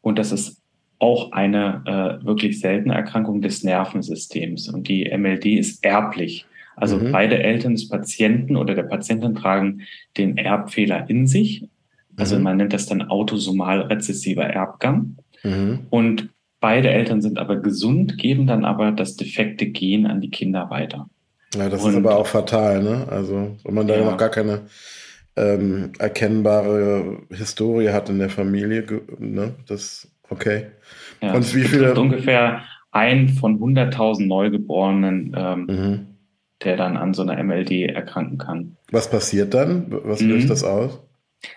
Und 0.00 0.18
das 0.20 0.30
ist 0.30 0.62
auch 1.00 1.32
eine 1.32 1.82
äh, 1.86 2.24
wirklich 2.24 2.60
seltene 2.60 2.94
Erkrankung 2.94 3.42
des 3.42 3.64
Nervensystems. 3.64 4.68
Und 4.68 4.86
die 4.86 5.10
MLD 5.10 5.46
ist 5.46 5.84
erblich. 5.84 6.46
Also 6.76 6.98
mhm. 6.98 7.10
beide 7.10 7.42
Eltern 7.42 7.72
des 7.72 7.88
Patienten 7.88 8.54
oder 8.54 8.76
der 8.76 8.84
Patientin 8.84 9.34
tragen 9.34 9.80
den 10.16 10.38
Erbfehler 10.38 11.10
in 11.10 11.26
sich. 11.26 11.66
Also 12.16 12.36
mhm. 12.36 12.44
man 12.44 12.58
nennt 12.58 12.72
das 12.72 12.86
dann 12.86 13.02
autosomal 13.02 13.80
rezessiver 13.80 14.44
Erbgang. 14.44 15.16
Mhm. 15.42 15.80
Und 15.90 16.28
Beide 16.66 16.90
Eltern 16.90 17.22
sind 17.22 17.38
aber 17.38 17.54
gesund, 17.54 18.18
geben 18.18 18.48
dann 18.48 18.64
aber 18.64 18.90
das 18.90 19.14
defekte 19.14 19.66
Gen 19.66 20.04
an 20.04 20.20
die 20.20 20.30
Kinder 20.30 20.68
weiter. 20.68 21.08
Ja, 21.54 21.68
das 21.68 21.84
und, 21.84 21.92
ist 21.92 21.96
aber 21.96 22.16
auch 22.16 22.26
fatal, 22.26 22.82
ne? 22.82 23.06
Also, 23.08 23.56
wenn 23.62 23.74
man 23.74 23.86
da 23.86 23.94
ja. 23.94 24.04
noch 24.04 24.16
gar 24.16 24.30
keine 24.30 24.62
ähm, 25.36 25.92
erkennbare 26.00 27.18
Historie 27.30 27.90
hat 27.90 28.08
in 28.08 28.18
der 28.18 28.30
Familie, 28.30 28.84
ne? 29.20 29.54
Das, 29.68 30.10
okay. 30.28 30.66
Ja, 31.22 31.34
und 31.34 31.54
wie 31.54 31.62
viele? 31.62 31.94
Ungefähr 31.94 32.62
ein 32.90 33.28
von 33.28 33.60
100.000 33.60 34.26
Neugeborenen, 34.26 35.36
ähm, 35.38 35.66
mhm. 35.66 36.06
der 36.64 36.76
dann 36.76 36.96
an 36.96 37.14
so 37.14 37.22
einer 37.22 37.40
MLD 37.40 37.90
erkranken 37.94 38.38
kann. 38.38 38.76
Was 38.90 39.08
passiert 39.08 39.54
dann? 39.54 39.86
Was 39.88 40.20
löst 40.20 40.46
mhm. 40.46 40.48
das 40.48 40.64
aus? 40.64 41.00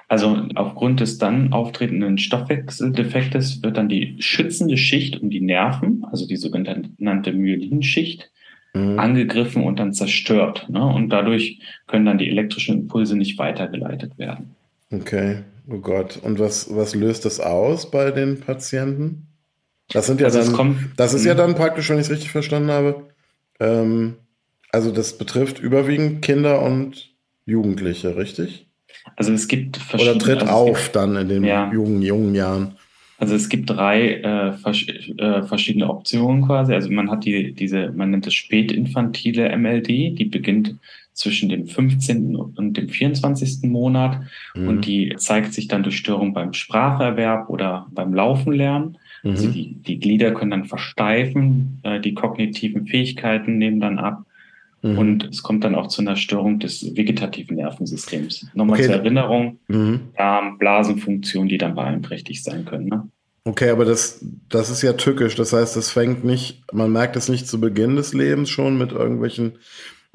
Also 0.07 0.47
aufgrund 0.55 0.99
des 0.99 1.17
dann 1.17 1.53
auftretenden 1.53 2.17
Stoffwechseldefektes 2.17 3.61
wird 3.63 3.77
dann 3.77 3.89
die 3.89 4.15
schützende 4.19 4.77
Schicht 4.77 5.21
um 5.21 5.29
die 5.29 5.41
Nerven, 5.41 6.05
also 6.11 6.27
die 6.27 6.37
sogenannte 6.37 7.31
Myelinschicht, 7.31 8.31
mhm. 8.73 8.99
angegriffen 8.99 9.63
und 9.63 9.79
dann 9.79 9.93
zerstört. 9.93 10.67
Ne? 10.69 10.85
Und 10.85 11.09
dadurch 11.09 11.59
können 11.87 12.05
dann 12.05 12.17
die 12.17 12.29
elektrischen 12.29 12.75
Impulse 12.81 13.15
nicht 13.15 13.37
weitergeleitet 13.37 14.17
werden. 14.17 14.55
Okay, 14.91 15.43
oh 15.69 15.77
Gott. 15.77 16.17
Und 16.21 16.39
was, 16.39 16.73
was 16.75 16.95
löst 16.95 17.25
das 17.25 17.39
aus 17.39 17.91
bei 17.91 18.11
den 18.11 18.39
Patienten? 18.39 19.27
Das 19.91 20.07
sind 20.07 20.21
ja 20.21 20.27
also 20.27 20.41
dann, 20.41 20.53
kommt, 20.53 20.77
das 20.97 21.13
ist 21.13 21.25
ja 21.25 21.33
mhm. 21.33 21.37
dann 21.37 21.55
praktisch, 21.55 21.89
wenn 21.89 21.97
ich 21.97 22.05
es 22.05 22.11
richtig 22.11 22.31
verstanden 22.31 22.69
habe, 22.69 23.07
ähm, 23.59 24.15
also 24.71 24.91
das 24.91 25.17
betrifft 25.17 25.59
überwiegend 25.59 26.21
Kinder 26.21 26.61
und 26.61 27.09
Jugendliche, 27.45 28.15
richtig? 28.15 28.68
Also 29.15 29.33
es 29.33 29.47
gibt 29.47 29.77
verschiedene. 29.77 30.15
Oder 30.15 30.23
tritt 30.23 30.41
also 30.41 30.53
auf 30.53 30.83
gibt, 30.83 30.95
dann 30.95 31.15
in 31.15 31.29
den 31.29 31.43
ja. 31.43 31.71
jungen, 31.71 32.01
jungen 32.01 32.35
Jahren. 32.35 32.73
Also 33.17 33.35
es 33.35 33.49
gibt 33.49 33.69
drei 33.69 34.13
äh, 34.13 34.53
vers 34.53 34.85
äh, 35.17 35.43
verschiedene 35.43 35.89
Optionen 35.89 36.45
quasi. 36.45 36.73
Also 36.73 36.89
man 36.89 37.11
hat 37.11 37.25
die, 37.25 37.53
diese, 37.53 37.91
man 37.91 38.11
nennt 38.11 38.25
es 38.27 38.33
spätinfantile 38.33 39.55
MLD, 39.57 39.87
die 39.87 40.25
beginnt 40.31 40.75
zwischen 41.13 41.49
dem 41.49 41.67
15. 41.67 42.37
und 42.37 42.77
dem 42.77 42.87
24. 42.87 43.69
Monat 43.69 44.21
mhm. 44.55 44.67
und 44.69 44.85
die 44.85 45.13
zeigt 45.17 45.53
sich 45.53 45.67
dann 45.67 45.83
durch 45.83 45.97
Störungen 45.97 46.33
beim 46.33 46.53
Spracherwerb 46.53 47.49
oder 47.49 47.87
beim 47.91 48.13
Laufen 48.13 48.53
lernen. 48.53 48.97
Also 49.23 49.29
mhm. 49.29 49.31
Also 49.31 49.47
die, 49.51 49.73
die 49.75 49.99
Glieder 49.99 50.31
können 50.31 50.51
dann 50.51 50.65
versteifen, 50.65 51.81
äh, 51.83 51.99
die 51.99 52.13
kognitiven 52.13 52.87
Fähigkeiten 52.87 53.57
nehmen 53.57 53.81
dann 53.81 53.99
ab 53.99 54.23
Mhm. 54.81 54.97
Und 54.97 55.23
es 55.25 55.43
kommt 55.43 55.63
dann 55.63 55.75
auch 55.75 55.87
zu 55.87 56.01
einer 56.01 56.15
Störung 56.15 56.59
des 56.59 56.95
vegetativen 56.95 57.57
Nervensystems. 57.57 58.47
Nochmal 58.53 58.79
okay. 58.79 58.87
zur 58.87 58.95
Erinnerung, 58.95 59.59
mhm. 59.67 60.09
Darm, 60.15 60.57
Blasenfunktion, 60.57 61.47
die 61.47 61.57
dann 61.57 61.75
beeinträchtigt 61.75 62.43
sein 62.43 62.65
können. 62.65 62.87
Ne? 62.87 63.09
Okay, 63.43 63.69
aber 63.69 63.85
das, 63.85 64.23
das 64.47 64.69
ist 64.69 64.81
ja 64.81 64.93
tückisch. 64.93 65.35
Das 65.35 65.53
heißt, 65.53 65.75
das 65.75 65.91
fängt 65.91 66.23
nicht, 66.23 66.63
man 66.71 66.91
merkt 66.91 67.15
es 67.15 67.29
nicht 67.29 67.47
zu 67.47 67.59
Beginn 67.59 67.95
des 67.95 68.13
Lebens 68.13 68.49
schon 68.49 68.77
mit 68.77 68.91
irgendwelchen 68.91 69.53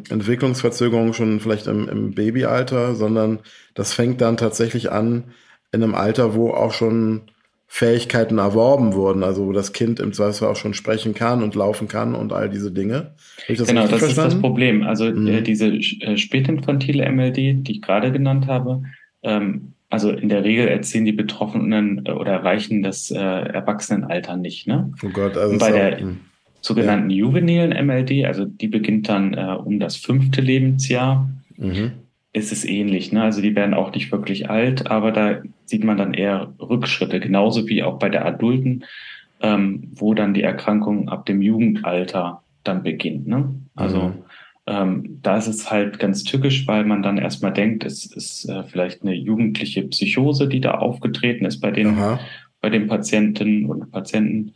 Entwicklungsverzögerungen 0.08 1.14
schon 1.14 1.40
vielleicht 1.40 1.66
im, 1.66 1.88
im 1.88 2.14
Babyalter, 2.14 2.94
sondern 2.94 3.40
das 3.74 3.92
fängt 3.92 4.20
dann 4.20 4.36
tatsächlich 4.36 4.90
an 4.90 5.24
in 5.72 5.82
einem 5.82 5.94
Alter, 5.94 6.34
wo 6.34 6.50
auch 6.50 6.72
schon 6.72 7.22
Fähigkeiten 7.66 8.38
erworben 8.38 8.94
wurden, 8.94 9.24
also 9.24 9.46
wo 9.46 9.52
das 9.52 9.72
Kind 9.72 9.98
im 9.98 10.12
Zweifelsfall 10.12 10.50
auch 10.50 10.56
schon 10.56 10.74
sprechen 10.74 11.14
kann 11.14 11.42
und 11.42 11.54
laufen 11.54 11.88
kann 11.88 12.14
und 12.14 12.32
all 12.32 12.48
diese 12.48 12.70
Dinge. 12.70 13.14
Das 13.48 13.66
genau, 13.66 13.82
das 13.82 13.98
verstanden? 13.98 14.10
ist 14.10 14.16
das 14.16 14.40
Problem. 14.40 14.82
Also 14.84 15.06
mhm. 15.06 15.26
äh, 15.26 15.42
diese 15.42 15.68
äh, 15.68 16.16
spätinfantile 16.16 17.10
MLD, 17.10 17.36
die 17.36 17.72
ich 17.72 17.82
gerade 17.82 18.12
genannt 18.12 18.46
habe, 18.46 18.82
ähm, 19.22 19.72
also 19.90 20.10
in 20.10 20.28
der 20.28 20.44
Regel 20.44 20.68
erzielen 20.68 21.04
die 21.04 21.12
Betroffenen 21.12 22.06
äh, 22.06 22.12
oder 22.12 22.32
erreichen 22.32 22.82
das 22.82 23.10
äh, 23.10 23.18
Erwachsenenalter 23.18 24.36
nicht. 24.36 24.66
Ne? 24.66 24.92
Oh 25.02 25.08
Gott, 25.08 25.36
also 25.36 25.58
bei 25.58 25.72
der 25.72 25.96
auch, 25.96 26.12
sogenannten 26.60 27.10
ja. 27.10 27.16
juvenilen 27.16 27.86
MLD, 27.86 28.24
also 28.24 28.44
die 28.44 28.68
beginnt 28.68 29.08
dann 29.08 29.34
äh, 29.34 29.56
um 29.64 29.80
das 29.80 29.96
fünfte 29.96 30.40
Lebensjahr. 30.40 31.28
Mhm 31.56 31.92
ist 32.34 32.50
es 32.50 32.64
ähnlich. 32.64 33.12
Ne? 33.12 33.22
Also 33.22 33.40
die 33.40 33.54
werden 33.54 33.74
auch 33.74 33.94
nicht 33.94 34.12
wirklich 34.12 34.50
alt, 34.50 34.90
aber 34.90 35.12
da 35.12 35.40
sieht 35.64 35.84
man 35.84 35.96
dann 35.96 36.14
eher 36.14 36.52
Rückschritte, 36.60 37.20
genauso 37.20 37.68
wie 37.68 37.82
auch 37.82 37.98
bei 37.98 38.08
der 38.08 38.24
Adulten, 38.26 38.84
ähm, 39.40 39.90
wo 39.94 40.14
dann 40.14 40.34
die 40.34 40.42
Erkrankung 40.42 41.08
ab 41.08 41.26
dem 41.26 41.42
Jugendalter 41.42 42.42
dann 42.62 42.82
beginnt. 42.82 43.26
Ne? 43.26 43.54
Also 43.74 44.08
mhm. 44.08 44.14
ähm, 44.66 45.18
da 45.22 45.36
ist 45.36 45.48
es 45.48 45.70
halt 45.70 45.98
ganz 45.98 46.24
tückisch, 46.24 46.66
weil 46.66 46.84
man 46.84 47.02
dann 47.02 47.18
erstmal 47.18 47.52
denkt, 47.52 47.84
es 47.84 48.06
ist 48.06 48.48
äh, 48.48 48.64
vielleicht 48.64 49.02
eine 49.02 49.14
jugendliche 49.14 49.82
Psychose, 49.84 50.48
die 50.48 50.60
da 50.60 50.72
aufgetreten 50.72 51.44
ist 51.44 51.60
bei 51.60 51.70
den, 51.70 51.96
bei 52.60 52.70
den 52.70 52.86
Patienten 52.86 53.66
und 53.66 53.90
Patienten. 53.90 54.54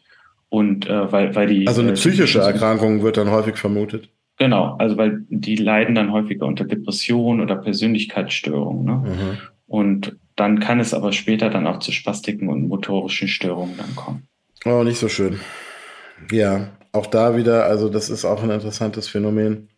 Und 0.50 0.88
äh, 0.88 1.12
weil, 1.12 1.34
weil 1.34 1.46
die. 1.46 1.66
Also 1.66 1.82
eine 1.82 1.90
äh, 1.90 1.94
psychische 1.94 2.40
Erkrankung 2.40 3.02
wird 3.02 3.18
dann 3.18 3.30
häufig 3.30 3.56
vermutet. 3.56 4.08
Genau, 4.38 4.76
also 4.78 4.96
weil 4.96 5.24
die 5.28 5.56
leiden 5.56 5.96
dann 5.96 6.12
häufiger 6.12 6.46
unter 6.46 6.64
Depressionen 6.64 7.40
oder 7.40 7.56
Persönlichkeitsstörungen. 7.56 8.84
Ne? 8.84 8.92
Mhm. 8.92 9.38
Und 9.66 10.16
dann 10.38 10.60
kann 10.60 10.80
es 10.80 10.94
aber 10.94 11.12
später 11.12 11.50
dann 11.50 11.66
auch 11.66 11.78
zu 11.80 11.92
Spastiken 11.92 12.48
und 12.48 12.68
motorischen 12.68 13.28
Störungen 13.28 13.76
dann 13.76 13.94
kommen. 13.96 14.28
Oh, 14.64 14.82
nicht 14.82 14.98
so 14.98 15.08
schön. 15.08 15.40
Ja, 16.30 16.70
auch 16.92 17.06
da 17.06 17.36
wieder, 17.36 17.64
also 17.66 17.88
das 17.88 18.10
ist 18.10 18.24
auch 18.24 18.42
ein 18.42 18.50
interessantes 18.50 19.08
Phänomen, 19.08 19.68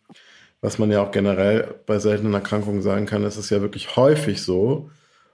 was 0.61 0.79
man 0.79 0.91
ja 0.91 1.01
auch 1.01 1.11
generell 1.11 1.75
bei 1.85 1.99
seltenen 1.99 2.33
Erkrankungen 2.33 2.81
sagen 2.81 3.05
kann. 3.05 3.23
Es 3.23 3.37
ist 3.37 3.49
ja 3.49 3.61
wirklich 3.61 3.95
häufig 3.95 4.41
so 4.41 4.89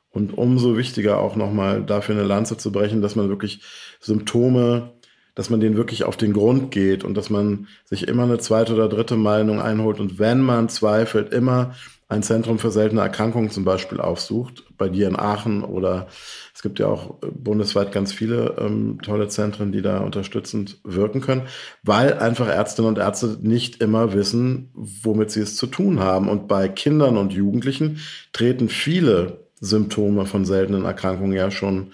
und 0.09 0.37
umso 0.37 0.77
wichtiger 0.77 1.19
auch 1.19 1.35
nochmal 1.35 1.83
dafür 1.83 2.15
eine 2.15 2.23
Lanze 2.23 2.57
zu 2.57 2.71
brechen, 2.71 3.01
dass 3.01 3.15
man 3.15 3.29
wirklich 3.29 3.61
Symptome 3.99 4.93
dass 5.37 5.51
man 5.51 5.59
den 5.59 5.77
wirklich 5.77 6.03
auf 6.03 6.17
den 6.17 6.33
Grund 6.33 6.71
geht 6.71 7.03
und 7.03 7.15
dass 7.15 7.29
man 7.29 7.67
sich 7.85 8.07
immer 8.07 8.23
eine 8.23 8.39
zweite 8.39 8.73
oder 8.73 8.89
dritte 8.89 9.15
Meinung 9.15 9.61
einholt 9.61 9.99
und 9.99 10.17
wenn 10.17 10.41
man 10.41 10.67
zweifelt, 10.67 11.31
immer 11.31 11.75
ein 12.09 12.23
Zentrum 12.23 12.57
für 12.57 12.71
seltene 12.71 13.01
Erkrankungen 13.01 13.49
zum 13.49 13.65
Beispiel 13.65 13.99
aufsucht, 13.99 14.63
bei 14.77 14.87
dir 14.87 15.07
in 15.07 15.17
Aachen 15.17 15.63
oder 15.63 16.07
es 16.55 16.61
gibt 16.61 16.79
ja 16.79 16.87
auch 16.87 17.15
bundesweit 17.33 17.91
ganz 17.91 18.13
viele 18.13 18.55
ähm, 18.59 18.99
tolle 19.01 19.27
Zentren, 19.27 19.73
die 19.73 19.81
da 19.81 19.99
unterstützend 19.99 20.79
wirken 20.85 21.19
können, 21.19 21.43
weil 21.83 22.13
einfach 22.13 22.47
Ärztinnen 22.47 22.89
und 22.89 22.97
Ärzte 22.97 23.37
nicht 23.41 23.81
immer 23.81 24.13
wissen, 24.13 24.71
womit 24.73 25.31
sie 25.31 25.41
es 25.41 25.57
zu 25.57 25.67
tun 25.67 25.99
haben. 25.99 26.29
Und 26.29 26.47
bei 26.47 26.69
Kindern 26.69 27.17
und 27.17 27.33
Jugendlichen 27.33 27.99
treten 28.31 28.69
viele 28.69 29.47
Symptome 29.59 30.25
von 30.25 30.45
seltenen 30.45 30.85
Erkrankungen 30.85 31.33
ja 31.33 31.51
schon 31.51 31.91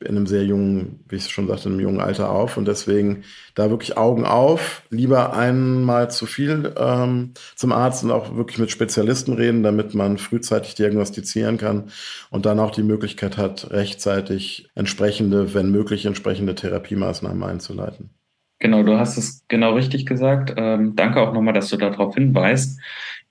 in 0.00 0.08
einem 0.08 0.26
sehr 0.26 0.44
jungen, 0.44 1.00
wie 1.08 1.16
ich 1.16 1.30
schon 1.30 1.48
sagte, 1.48 1.68
in 1.68 1.74
einem 1.74 1.80
jungen 1.80 2.00
Alter 2.00 2.30
auf. 2.30 2.56
Und 2.56 2.68
deswegen 2.68 3.24
da 3.54 3.70
wirklich 3.70 3.96
Augen 3.96 4.26
auf, 4.26 4.82
lieber 4.90 5.34
einmal 5.34 6.10
zu 6.10 6.26
viel 6.26 6.74
ähm, 6.76 7.32
zum 7.54 7.72
Arzt 7.72 8.04
und 8.04 8.10
auch 8.10 8.36
wirklich 8.36 8.58
mit 8.58 8.70
Spezialisten 8.70 9.32
reden, 9.32 9.62
damit 9.62 9.94
man 9.94 10.18
frühzeitig 10.18 10.74
diagnostizieren 10.74 11.56
kann 11.56 11.90
und 12.30 12.44
dann 12.44 12.60
auch 12.60 12.70
die 12.70 12.82
Möglichkeit 12.82 13.38
hat, 13.38 13.70
rechtzeitig 13.70 14.68
entsprechende, 14.74 15.54
wenn 15.54 15.70
möglich, 15.70 16.04
entsprechende 16.04 16.54
Therapiemaßnahmen 16.54 17.42
einzuleiten. 17.42 18.10
Genau, 18.58 18.82
du 18.82 18.98
hast 18.98 19.18
es 19.18 19.44
genau 19.48 19.74
richtig 19.74 20.06
gesagt. 20.06 20.54
Ähm, 20.56 20.96
danke 20.96 21.20
auch 21.20 21.32
nochmal, 21.32 21.54
dass 21.54 21.68
du 21.68 21.76
darauf 21.76 22.14
hinweist. 22.14 22.80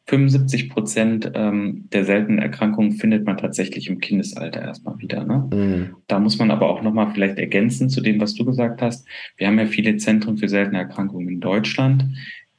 75 0.08 0.70
Prozent 0.70 1.32
ähm, 1.34 1.88
der 1.92 2.06
seltenen 2.06 2.40
Erkrankungen 2.40 2.94
findet 2.94 3.26
man 3.26 3.38
tatsächlich 3.38 3.90
im 3.90 4.00
Kindesalter 4.00 4.62
erstmal 4.62 5.00
wieder. 5.00 5.24
Ne? 5.24 5.50
Mhm. 5.52 5.96
Da 6.08 6.20
muss 6.20 6.38
man 6.38 6.52
aber 6.52 6.70
auch 6.70 6.84
nochmal 6.84 7.12
vielleicht 7.12 7.40
ergänzen 7.40 7.90
zu 7.90 8.02
dem, 8.02 8.22
was 8.22 8.36
du 8.36 8.46
gesagt 8.46 8.82
hast. 8.82 9.08
Wir 9.38 9.48
haben 9.48 9.58
ja 9.58 9.66
viele 9.66 9.98
Zentren 9.98 10.38
für 10.38 10.48
seltene 10.48 10.78
Erkrankungen 10.78 11.28
in 11.28 11.40
Deutschland. 11.40 12.06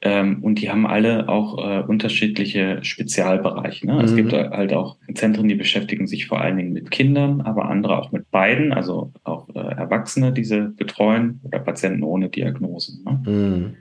Ähm, 0.03 0.43
und 0.43 0.61
die 0.61 0.71
haben 0.71 0.87
alle 0.87 1.29
auch 1.29 1.59
äh, 1.59 1.83
unterschiedliche 1.83 2.79
Spezialbereiche. 2.83 3.87
Ne? 3.87 3.95
Mhm. 3.95 4.01
Es 4.01 4.17
gibt 4.17 4.33
halt 4.33 4.73
auch 4.73 4.99
Zentren, 5.15 5.49
die 5.49 5.55
beschäftigen 5.55 6.07
sich 6.07 6.27
vor 6.27 6.41
allen 6.41 6.57
Dingen 6.57 6.73
mit 6.73 6.91
Kindern, 6.91 7.41
aber 7.41 7.67
andere 7.71 7.97
auch 7.99 8.13
mit 8.13 8.31
beiden, 8.31 8.73
also 8.73 9.13
auch 9.25 9.49
äh, 9.55 9.59
Erwachsene, 9.59 10.33
diese 10.33 10.69
betreuen 10.69 11.41
oder 11.45 11.61
Patienten 11.61 12.03
ohne 12.03 12.29
Diagnose. 12.29 12.99
Ne? 13.05 13.23
Mhm. 13.25 13.75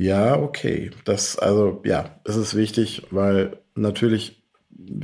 Ja, 0.00 0.38
okay. 0.40 0.90
Das, 1.04 1.38
also, 1.38 1.82
ja, 1.84 2.18
das 2.24 2.36
ist 2.36 2.54
wichtig, 2.54 3.02
weil 3.10 3.58
natürlich, 3.74 4.42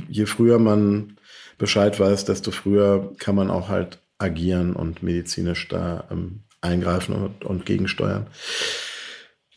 je 0.09 0.25
früher 0.25 0.57
man 0.57 1.17
Bescheid 1.59 1.99
weiß, 1.99 2.25
desto 2.25 2.49
früher 2.49 3.13
kann 3.19 3.35
man 3.35 3.51
auch 3.51 3.69
halt 3.69 3.99
agieren 4.17 4.75
und 4.75 5.03
medizinisch 5.03 5.67
da 5.67 6.07
ähm, 6.09 6.41
eingreifen 6.61 7.13
und, 7.13 7.45
und 7.45 7.67
gegensteuern. 7.67 8.25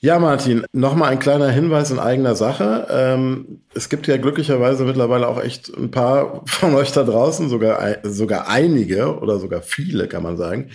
Ja, 0.00 0.18
Martin, 0.18 0.66
nochmal 0.74 1.10
ein 1.10 1.18
kleiner 1.18 1.48
Hinweis 1.48 1.90
in 1.90 1.98
eigener 1.98 2.34
Sache. 2.34 2.86
Ähm, 2.90 3.62
es 3.74 3.88
gibt 3.88 4.06
ja 4.08 4.18
glücklicherweise 4.18 4.84
mittlerweile 4.84 5.26
auch 5.26 5.42
echt 5.42 5.74
ein 5.74 5.90
paar 5.90 6.42
von 6.44 6.74
euch 6.74 6.92
da 6.92 7.02
draußen, 7.02 7.48
sogar, 7.48 7.96
sogar 8.02 8.46
einige 8.48 9.18
oder 9.18 9.38
sogar 9.38 9.62
viele, 9.62 10.06
kann 10.06 10.22
man 10.22 10.36
sagen, 10.36 10.70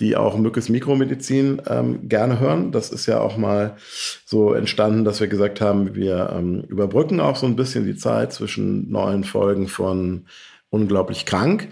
die 0.00 0.16
auch 0.16 0.36
Mückes 0.36 0.68
Mikromedizin 0.68 1.62
ähm, 1.68 2.08
gerne 2.08 2.38
hören. 2.38 2.70
Das 2.72 2.90
ist 2.90 3.06
ja 3.06 3.20
auch 3.20 3.36
mal 3.36 3.76
so 4.24 4.52
entstanden, 4.52 5.04
dass 5.04 5.20
wir 5.20 5.26
gesagt 5.26 5.60
haben, 5.60 5.94
wir 5.94 6.32
ähm, 6.34 6.62
überbrücken 6.68 7.20
auch 7.20 7.36
so 7.36 7.46
ein 7.46 7.56
bisschen 7.56 7.84
die 7.84 7.96
Zeit 7.96 8.32
zwischen 8.32 8.90
neuen 8.90 9.24
Folgen 9.24 9.68
von 9.68 10.26
Unglaublich 10.70 11.24
krank. 11.24 11.68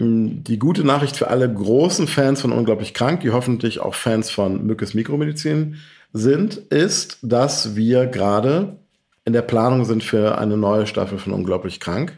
Die 0.00 0.58
gute 0.60 0.84
Nachricht 0.84 1.16
für 1.16 1.26
alle 1.26 1.52
großen 1.52 2.06
Fans 2.06 2.40
von 2.40 2.52
Unglaublich 2.52 2.94
krank, 2.94 3.20
die 3.22 3.32
hoffentlich 3.32 3.80
auch 3.80 3.96
Fans 3.96 4.30
von 4.30 4.64
Mückes 4.64 4.94
Mikromedizin 4.94 5.74
sind, 6.12 6.56
ist, 6.56 7.18
dass 7.22 7.74
wir 7.74 8.06
gerade 8.06 8.76
in 9.24 9.32
der 9.32 9.42
Planung 9.42 9.84
sind 9.84 10.04
für 10.04 10.38
eine 10.38 10.56
neue 10.56 10.86
Staffel 10.86 11.18
von 11.18 11.32
Unglaublich 11.32 11.80
krank. 11.80 12.16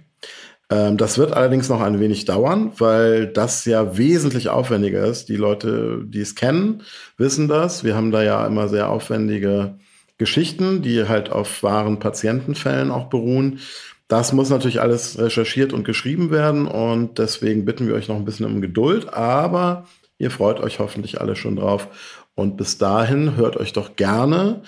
Ähm, 0.70 0.96
das 0.96 1.18
wird 1.18 1.32
allerdings 1.32 1.68
noch 1.68 1.80
ein 1.80 2.00
wenig 2.00 2.24
dauern, 2.24 2.72
weil 2.78 3.26
das 3.26 3.64
ja 3.64 3.96
wesentlich 3.98 4.48
aufwendiger 4.48 5.04
ist. 5.04 5.28
Die 5.28 5.36
Leute, 5.36 6.02
die 6.06 6.20
es 6.20 6.36
kennen, 6.36 6.82
wissen 7.16 7.48
das. 7.48 7.84
Wir 7.84 7.96
haben 7.96 8.12
da 8.12 8.22
ja 8.22 8.46
immer 8.46 8.68
sehr 8.68 8.88
aufwendige 8.88 9.74
Geschichten, 10.16 10.82
die 10.82 11.08
halt 11.08 11.32
auf 11.32 11.62
wahren 11.62 11.98
Patientenfällen 11.98 12.90
auch 12.90 13.08
beruhen. 13.08 13.58
Das 14.06 14.32
muss 14.32 14.50
natürlich 14.50 14.80
alles 14.80 15.18
recherchiert 15.18 15.72
und 15.72 15.84
geschrieben 15.84 16.30
werden 16.30 16.66
und 16.66 17.18
deswegen 17.18 17.64
bitten 17.64 17.86
wir 17.86 17.94
euch 17.94 18.08
noch 18.08 18.16
ein 18.16 18.24
bisschen 18.24 18.46
um 18.46 18.60
Geduld, 18.60 19.14
aber 19.14 19.86
ihr 20.18 20.32
freut 20.32 20.58
euch 20.58 20.80
hoffentlich 20.80 21.20
alle 21.20 21.36
schon 21.36 21.54
drauf 21.54 21.86
und 22.34 22.56
bis 22.56 22.76
dahin 22.76 23.36
hört 23.36 23.56
euch 23.56 23.72
doch 23.72 23.94
gerne 23.94 24.62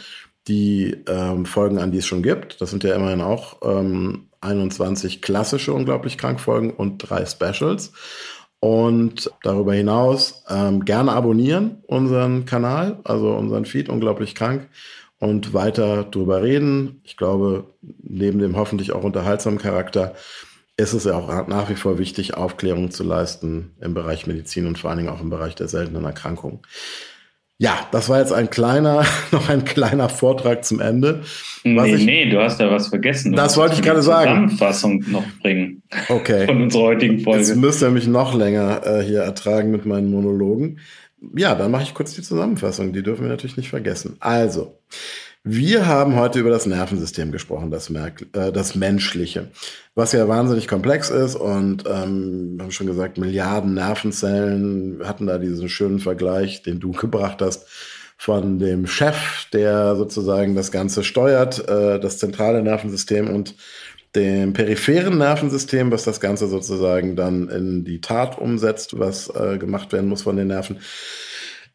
die 0.46 0.96
ähm, 1.08 1.44
Folgen 1.44 1.78
an, 1.78 1.90
die 1.90 1.98
es 1.98 2.06
schon 2.06 2.22
gibt. 2.22 2.60
Das 2.60 2.70
sind 2.70 2.84
ja 2.84 2.94
immerhin 2.94 3.20
auch 3.20 3.58
ähm, 3.62 4.28
21 4.42 5.22
klassische 5.22 5.72
Unglaublich 5.72 6.18
Krank-Folgen 6.18 6.70
und 6.70 6.98
drei 6.98 7.24
Specials. 7.26 7.92
Und 8.60 9.30
darüber 9.42 9.74
hinaus 9.74 10.44
ähm, 10.48 10.84
gerne 10.84 11.12
abonnieren 11.12 11.82
unseren 11.88 12.44
Kanal, 12.44 13.00
also 13.02 13.32
unseren 13.32 13.64
Feed 13.64 13.88
Unglaublich 13.88 14.36
Krank 14.36 14.68
und 15.18 15.52
weiter 15.52 16.04
drüber 16.04 16.42
reden. 16.42 17.00
Ich 17.02 17.16
glaube, 17.16 17.64
neben 17.80 18.38
dem 18.38 18.56
hoffentlich 18.56 18.92
auch 18.92 19.02
unterhaltsamen 19.02 19.58
Charakter 19.58 20.14
ist 20.76 20.94
es 20.94 21.04
ja 21.04 21.14
auch 21.14 21.46
nach 21.48 21.68
wie 21.70 21.74
vor 21.74 21.98
wichtig, 21.98 22.34
Aufklärung 22.34 22.90
zu 22.90 23.04
leisten 23.04 23.72
im 23.80 23.94
Bereich 23.94 24.26
Medizin 24.26 24.66
und 24.66 24.78
vor 24.78 24.90
allen 24.90 24.98
Dingen 24.98 25.10
auch 25.10 25.20
im 25.20 25.30
Bereich 25.30 25.54
der 25.54 25.68
seltenen 25.68 26.04
Erkrankungen. 26.04 26.60
Ja, 27.62 27.86
das 27.92 28.08
war 28.08 28.18
jetzt 28.18 28.32
ein 28.32 28.50
kleiner, 28.50 29.04
noch 29.30 29.48
ein 29.48 29.64
kleiner 29.64 30.08
Vortrag 30.08 30.64
zum 30.64 30.80
Ende. 30.80 31.22
Nee, 31.62 31.94
ich, 31.94 32.04
nee, 32.04 32.28
du 32.28 32.42
hast 32.42 32.58
ja 32.58 32.68
was 32.68 32.88
vergessen. 32.88 33.30
Du 33.30 33.36
das 33.36 33.56
wollte 33.56 33.76
ich 33.76 33.82
gerade 33.82 34.02
sagen. 34.02 34.48
Zusammenfassung 34.48 35.04
noch 35.06 35.24
bringen. 35.40 35.80
Okay. 36.08 36.46
Von 36.46 36.62
unserer 36.62 36.82
heutigen 36.82 37.20
Folge. 37.20 37.38
Jetzt 37.38 37.54
müsst 37.54 37.80
ihr 37.80 37.90
mich 37.90 38.08
noch 38.08 38.34
länger 38.34 38.84
äh, 38.84 39.02
hier 39.04 39.20
ertragen 39.20 39.70
mit 39.70 39.86
meinen 39.86 40.10
Monologen. 40.10 40.80
Ja, 41.36 41.54
dann 41.54 41.70
mache 41.70 41.84
ich 41.84 41.94
kurz 41.94 42.16
die 42.16 42.22
Zusammenfassung. 42.22 42.92
Die 42.92 43.04
dürfen 43.04 43.22
wir 43.22 43.28
natürlich 43.28 43.56
nicht 43.56 43.70
vergessen. 43.70 44.16
Also, 44.18 44.80
wir 45.44 45.86
haben 45.86 46.14
heute 46.16 46.38
über 46.38 46.50
das 46.50 46.66
Nervensystem 46.66 47.32
gesprochen, 47.32 47.70
das, 47.70 47.90
Merk 47.90 48.26
äh, 48.32 48.52
das 48.52 48.76
menschliche, 48.76 49.50
was 49.94 50.12
ja 50.12 50.28
wahnsinnig 50.28 50.68
komplex 50.68 51.10
ist 51.10 51.34
und 51.34 51.84
ähm, 51.86 52.58
haben 52.60 52.70
schon 52.70 52.86
gesagt, 52.86 53.18
Milliarden 53.18 53.74
Nervenzellen. 53.74 55.00
Hatten 55.04 55.26
da 55.26 55.38
diesen 55.38 55.68
schönen 55.68 55.98
Vergleich, 55.98 56.62
den 56.62 56.78
du 56.78 56.92
gebracht 56.92 57.42
hast, 57.42 57.66
von 58.16 58.60
dem 58.60 58.86
Chef, 58.86 59.46
der 59.52 59.96
sozusagen 59.96 60.54
das 60.54 60.70
Ganze 60.70 61.02
steuert, 61.02 61.68
äh, 61.68 61.98
das 61.98 62.18
zentrale 62.18 62.62
Nervensystem 62.62 63.28
und 63.28 63.56
dem 64.14 64.52
peripheren 64.52 65.18
Nervensystem, 65.18 65.90
was 65.90 66.04
das 66.04 66.20
Ganze 66.20 66.46
sozusagen 66.46 67.16
dann 67.16 67.48
in 67.48 67.84
die 67.84 68.00
Tat 68.00 68.38
umsetzt, 68.38 68.98
was 68.98 69.28
äh, 69.28 69.58
gemacht 69.58 69.92
werden 69.92 70.08
muss 70.08 70.22
von 70.22 70.36
den 70.36 70.48
Nerven. 70.48 70.78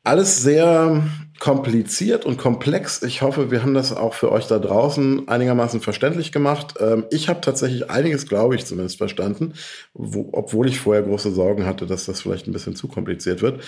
Alles 0.08 0.42
sehr 0.42 1.04
kompliziert 1.38 2.26
und 2.26 2.38
komplex. 2.38 3.04
Ich 3.04 3.22
hoffe, 3.22 3.52
wir 3.52 3.62
haben 3.62 3.74
das 3.74 3.92
auch 3.92 4.14
für 4.14 4.32
euch 4.32 4.48
da 4.48 4.58
draußen 4.58 5.28
einigermaßen 5.28 5.82
verständlich 5.82 6.32
gemacht. 6.32 6.76
Ähm, 6.80 7.04
ich 7.12 7.28
habe 7.28 7.42
tatsächlich 7.42 7.92
einiges, 7.92 8.26
glaube 8.26 8.56
ich, 8.56 8.66
zumindest 8.66 9.00
verstanden, 9.00 9.56
wo, 9.94 10.30
obwohl 10.32 10.70
ich 10.70 10.80
vorher 10.80 11.04
große 11.04 11.34
Sorgen 11.34 11.66
hatte, 11.66 11.86
dass 11.86 12.06
das 12.06 12.22
vielleicht 12.22 12.48
ein 12.48 12.54
bisschen 12.54 12.74
zu 12.74 12.88
kompliziert 12.88 13.42
wird. 13.42 13.62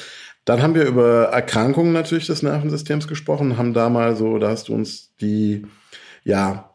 Dann 0.46 0.62
haben 0.62 0.76
wir 0.76 0.86
über 0.86 1.26
Erkrankungen 1.26 1.92
natürlich 1.92 2.28
des 2.28 2.42
Nervensystems 2.42 3.10
gesprochen, 3.10 3.58
haben 3.58 3.74
da 3.74 3.90
mal 3.90 4.16
so, 4.16 4.38
da 4.38 4.48
hast 4.48 4.70
du 4.70 4.74
uns 4.74 5.14
die, 5.20 5.68
ja, 6.24 6.74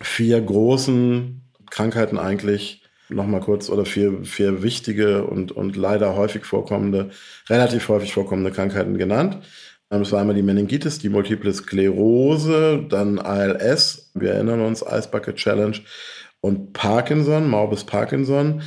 vier 0.00 0.40
großen 0.40 1.42
Krankheiten 1.70 2.20
eigentlich 2.20 2.85
nochmal 3.08 3.40
kurz 3.40 3.70
oder 3.70 3.84
vier, 3.84 4.24
vier 4.24 4.62
wichtige 4.62 5.24
und, 5.24 5.52
und 5.52 5.76
leider 5.76 6.16
häufig 6.16 6.44
vorkommende, 6.44 7.10
relativ 7.48 7.88
häufig 7.88 8.12
vorkommende 8.12 8.50
Krankheiten 8.50 8.98
genannt. 8.98 9.38
Das 9.88 10.10
war 10.10 10.20
einmal 10.20 10.34
die 10.34 10.42
Meningitis, 10.42 10.98
die 10.98 11.08
Multiple 11.08 11.52
Sklerose, 11.52 12.84
dann 12.88 13.20
ALS, 13.20 14.10
wir 14.14 14.32
erinnern 14.32 14.60
uns, 14.60 14.82
Ice 14.82 15.08
Bucket 15.08 15.36
Challenge 15.36 15.76
und 16.40 16.72
Parkinson, 16.72 17.48
Morbus 17.48 17.84
Parkinson. 17.84 18.62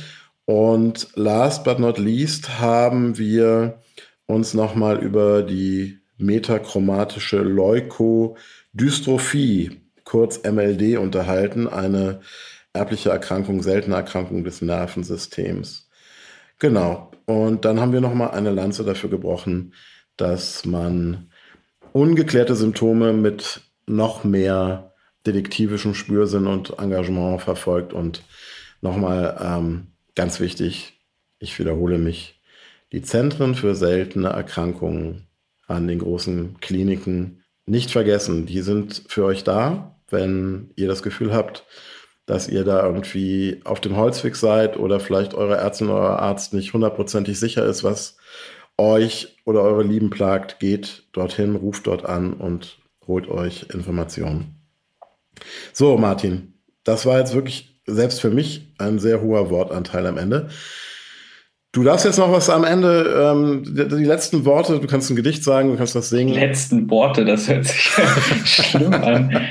Und 0.46 1.08
last 1.14 1.64
but 1.64 1.78
not 1.78 1.98
least 1.98 2.58
haben 2.58 3.18
wir 3.18 3.80
uns 4.26 4.54
nochmal 4.54 4.96
über 4.98 5.42
die 5.42 5.98
metachromatische 6.16 7.36
Leukodystrophie, 7.38 9.82
kurz 10.04 10.42
MLD, 10.42 10.96
unterhalten, 10.98 11.68
eine 11.68 12.20
erbliche 12.72 13.10
Erkrankung, 13.10 13.62
seltene 13.62 13.96
Erkrankung 13.96 14.44
des 14.44 14.62
Nervensystems. 14.62 15.88
Genau. 16.58 17.10
Und 17.26 17.64
dann 17.64 17.80
haben 17.80 17.92
wir 17.92 18.00
nochmal 18.00 18.32
eine 18.32 18.50
Lanze 18.50 18.84
dafür 18.84 19.10
gebrochen, 19.10 19.74
dass 20.16 20.64
man 20.64 21.30
ungeklärte 21.92 22.54
Symptome 22.54 23.12
mit 23.12 23.62
noch 23.86 24.24
mehr 24.24 24.92
detektivischem 25.26 25.94
Spürsinn 25.94 26.46
und 26.46 26.78
Engagement 26.78 27.40
verfolgt. 27.42 27.92
Und 27.92 28.22
nochmal 28.80 29.38
ähm, 29.42 29.88
ganz 30.14 30.40
wichtig, 30.40 31.00
ich 31.38 31.58
wiederhole 31.58 31.98
mich, 31.98 32.40
die 32.92 33.02
Zentren 33.02 33.54
für 33.54 33.74
seltene 33.74 34.28
Erkrankungen 34.28 35.28
an 35.66 35.86
den 35.86 36.00
großen 36.00 36.58
Kliniken 36.60 37.42
nicht 37.66 37.90
vergessen. 37.90 38.46
Die 38.46 38.62
sind 38.62 39.04
für 39.08 39.24
euch 39.24 39.44
da, 39.44 40.00
wenn 40.08 40.70
ihr 40.76 40.88
das 40.88 41.02
Gefühl 41.02 41.32
habt, 41.32 41.64
dass 42.30 42.48
ihr 42.48 42.62
da 42.62 42.86
irgendwie 42.86 43.60
auf 43.64 43.80
dem 43.80 43.96
Holzweg 43.96 44.36
seid 44.36 44.78
oder 44.78 45.00
vielleicht 45.00 45.34
eure 45.34 45.56
Ärztin 45.56 45.88
oder 45.88 46.00
euer 46.00 46.18
Arzt 46.20 46.54
nicht 46.54 46.72
hundertprozentig 46.72 47.40
sicher 47.40 47.64
ist, 47.66 47.82
was 47.82 48.18
euch 48.78 49.36
oder 49.44 49.62
eure 49.62 49.82
Lieben 49.82 50.10
plagt, 50.10 50.60
geht 50.60 51.08
dorthin, 51.12 51.56
ruft 51.56 51.88
dort 51.88 52.06
an 52.06 52.34
und 52.34 52.78
holt 53.04 53.28
euch 53.28 53.66
Informationen. 53.74 54.54
So, 55.72 55.98
Martin, 55.98 56.54
das 56.84 57.04
war 57.04 57.18
jetzt 57.18 57.34
wirklich 57.34 57.80
selbst 57.84 58.20
für 58.20 58.30
mich 58.30 58.74
ein 58.78 59.00
sehr 59.00 59.22
hoher 59.22 59.50
Wortanteil 59.50 60.06
am 60.06 60.16
Ende. 60.16 60.50
Du 61.72 61.82
darfst 61.82 62.04
jetzt 62.04 62.18
noch 62.18 62.30
was 62.30 62.48
am 62.48 62.62
Ende, 62.62 63.32
ähm, 63.32 63.64
die, 63.64 63.88
die, 63.88 64.04
letzten 64.04 64.44
Worte, 64.44 64.78
du 64.78 64.86
kannst 64.86 65.10
ein 65.10 65.16
Gedicht 65.16 65.42
sagen, 65.42 65.70
du 65.72 65.76
kannst 65.76 65.96
das 65.96 66.10
singen. 66.10 66.34
Die 66.34 66.38
letzten 66.38 66.88
Worte, 66.90 67.24
das 67.24 67.48
hört 67.48 67.64
sich 67.64 67.80
schlimm 68.44 68.92
an. 68.92 69.46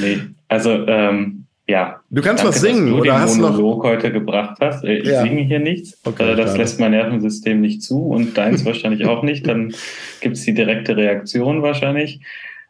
Nee, 0.00 0.20
also 0.48 0.70
ähm, 0.86 1.39
ja. 1.70 2.00
Du 2.10 2.22
kannst 2.22 2.44
Danke, 2.44 2.56
was 2.56 2.60
singen 2.60 2.86
dass 2.86 2.94
du 2.94 3.00
oder 3.00 3.12
den 3.12 3.20
hast 3.20 3.36
Monolog 3.36 3.78
noch 3.78 3.90
heute 3.90 4.12
gebracht 4.12 4.58
hast. 4.60 4.84
Äh, 4.84 4.98
ich 4.98 5.08
ja. 5.08 5.22
singe 5.22 5.42
hier 5.42 5.58
nichts. 5.58 5.98
Okay, 6.04 6.36
das 6.36 6.56
lässt 6.56 6.80
mein 6.80 6.90
Nervensystem 6.90 7.60
nicht 7.60 7.82
zu 7.82 8.06
und 8.06 8.36
deins 8.36 8.64
wahrscheinlich 8.66 9.06
auch 9.06 9.22
nicht. 9.22 9.46
Dann 9.46 9.74
gibt 10.20 10.36
es 10.36 10.44
die 10.44 10.54
direkte 10.54 10.96
Reaktion 10.96 11.62
wahrscheinlich. 11.62 12.20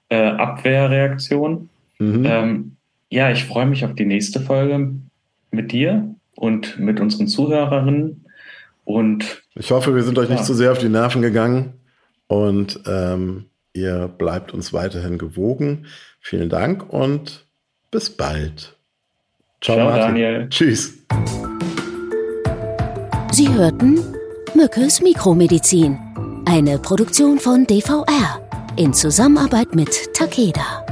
Äh, 0.09 0.17
Abwehrreaktion. 0.17 1.69
Mhm. 1.99 2.27
Ähm, 2.27 2.77
ja, 3.11 3.31
ich 3.31 3.45
freue 3.45 3.67
mich 3.67 3.85
auf 3.85 3.95
die 3.95 4.07
nächste 4.07 4.41
Folge 4.41 4.93
mit 5.51 5.73
dir 5.73 6.15
und 6.37 6.79
mit 6.79 7.01
unseren 7.01 7.27
Zuhörerinnen. 7.27 8.25
Und 8.85 9.43
ich 9.55 9.71
hoffe, 9.71 9.95
wir 9.95 10.03
sind 10.03 10.19
euch 10.19 10.29
ja. 10.29 10.35
nicht 10.35 10.45
zu 10.45 10.55
sehr 10.55 10.73
auf 10.73 10.79
die 10.79 10.89
Nerven 10.89 11.23
gegangen. 11.23 11.75
Und 12.29 12.81
ähm, 12.87 13.47
Ihr 13.73 14.09
bleibt 14.09 14.53
uns 14.53 14.73
weiterhin 14.73 15.19
gewogen. 15.19 15.87
Vielen 16.21 16.49
Dank 16.49 16.93
und 16.93 17.47
bis 17.91 18.11
bald. 18.11 18.77
Ciao, 19.61 19.77
Ciao 19.77 19.91
Daniel. 19.91 20.49
Tschüss. 20.49 20.95
Sie 23.31 23.49
hörten 23.53 23.99
Mückes 24.55 25.03
Mikromedizin, 25.03 25.99
eine 26.47 26.79
Produktion 26.79 27.39
von 27.39 27.67
DVR 27.67 28.41
in 28.77 28.93
Zusammenarbeit 28.95 29.75
mit 29.75 30.15
Takeda. 30.15 30.90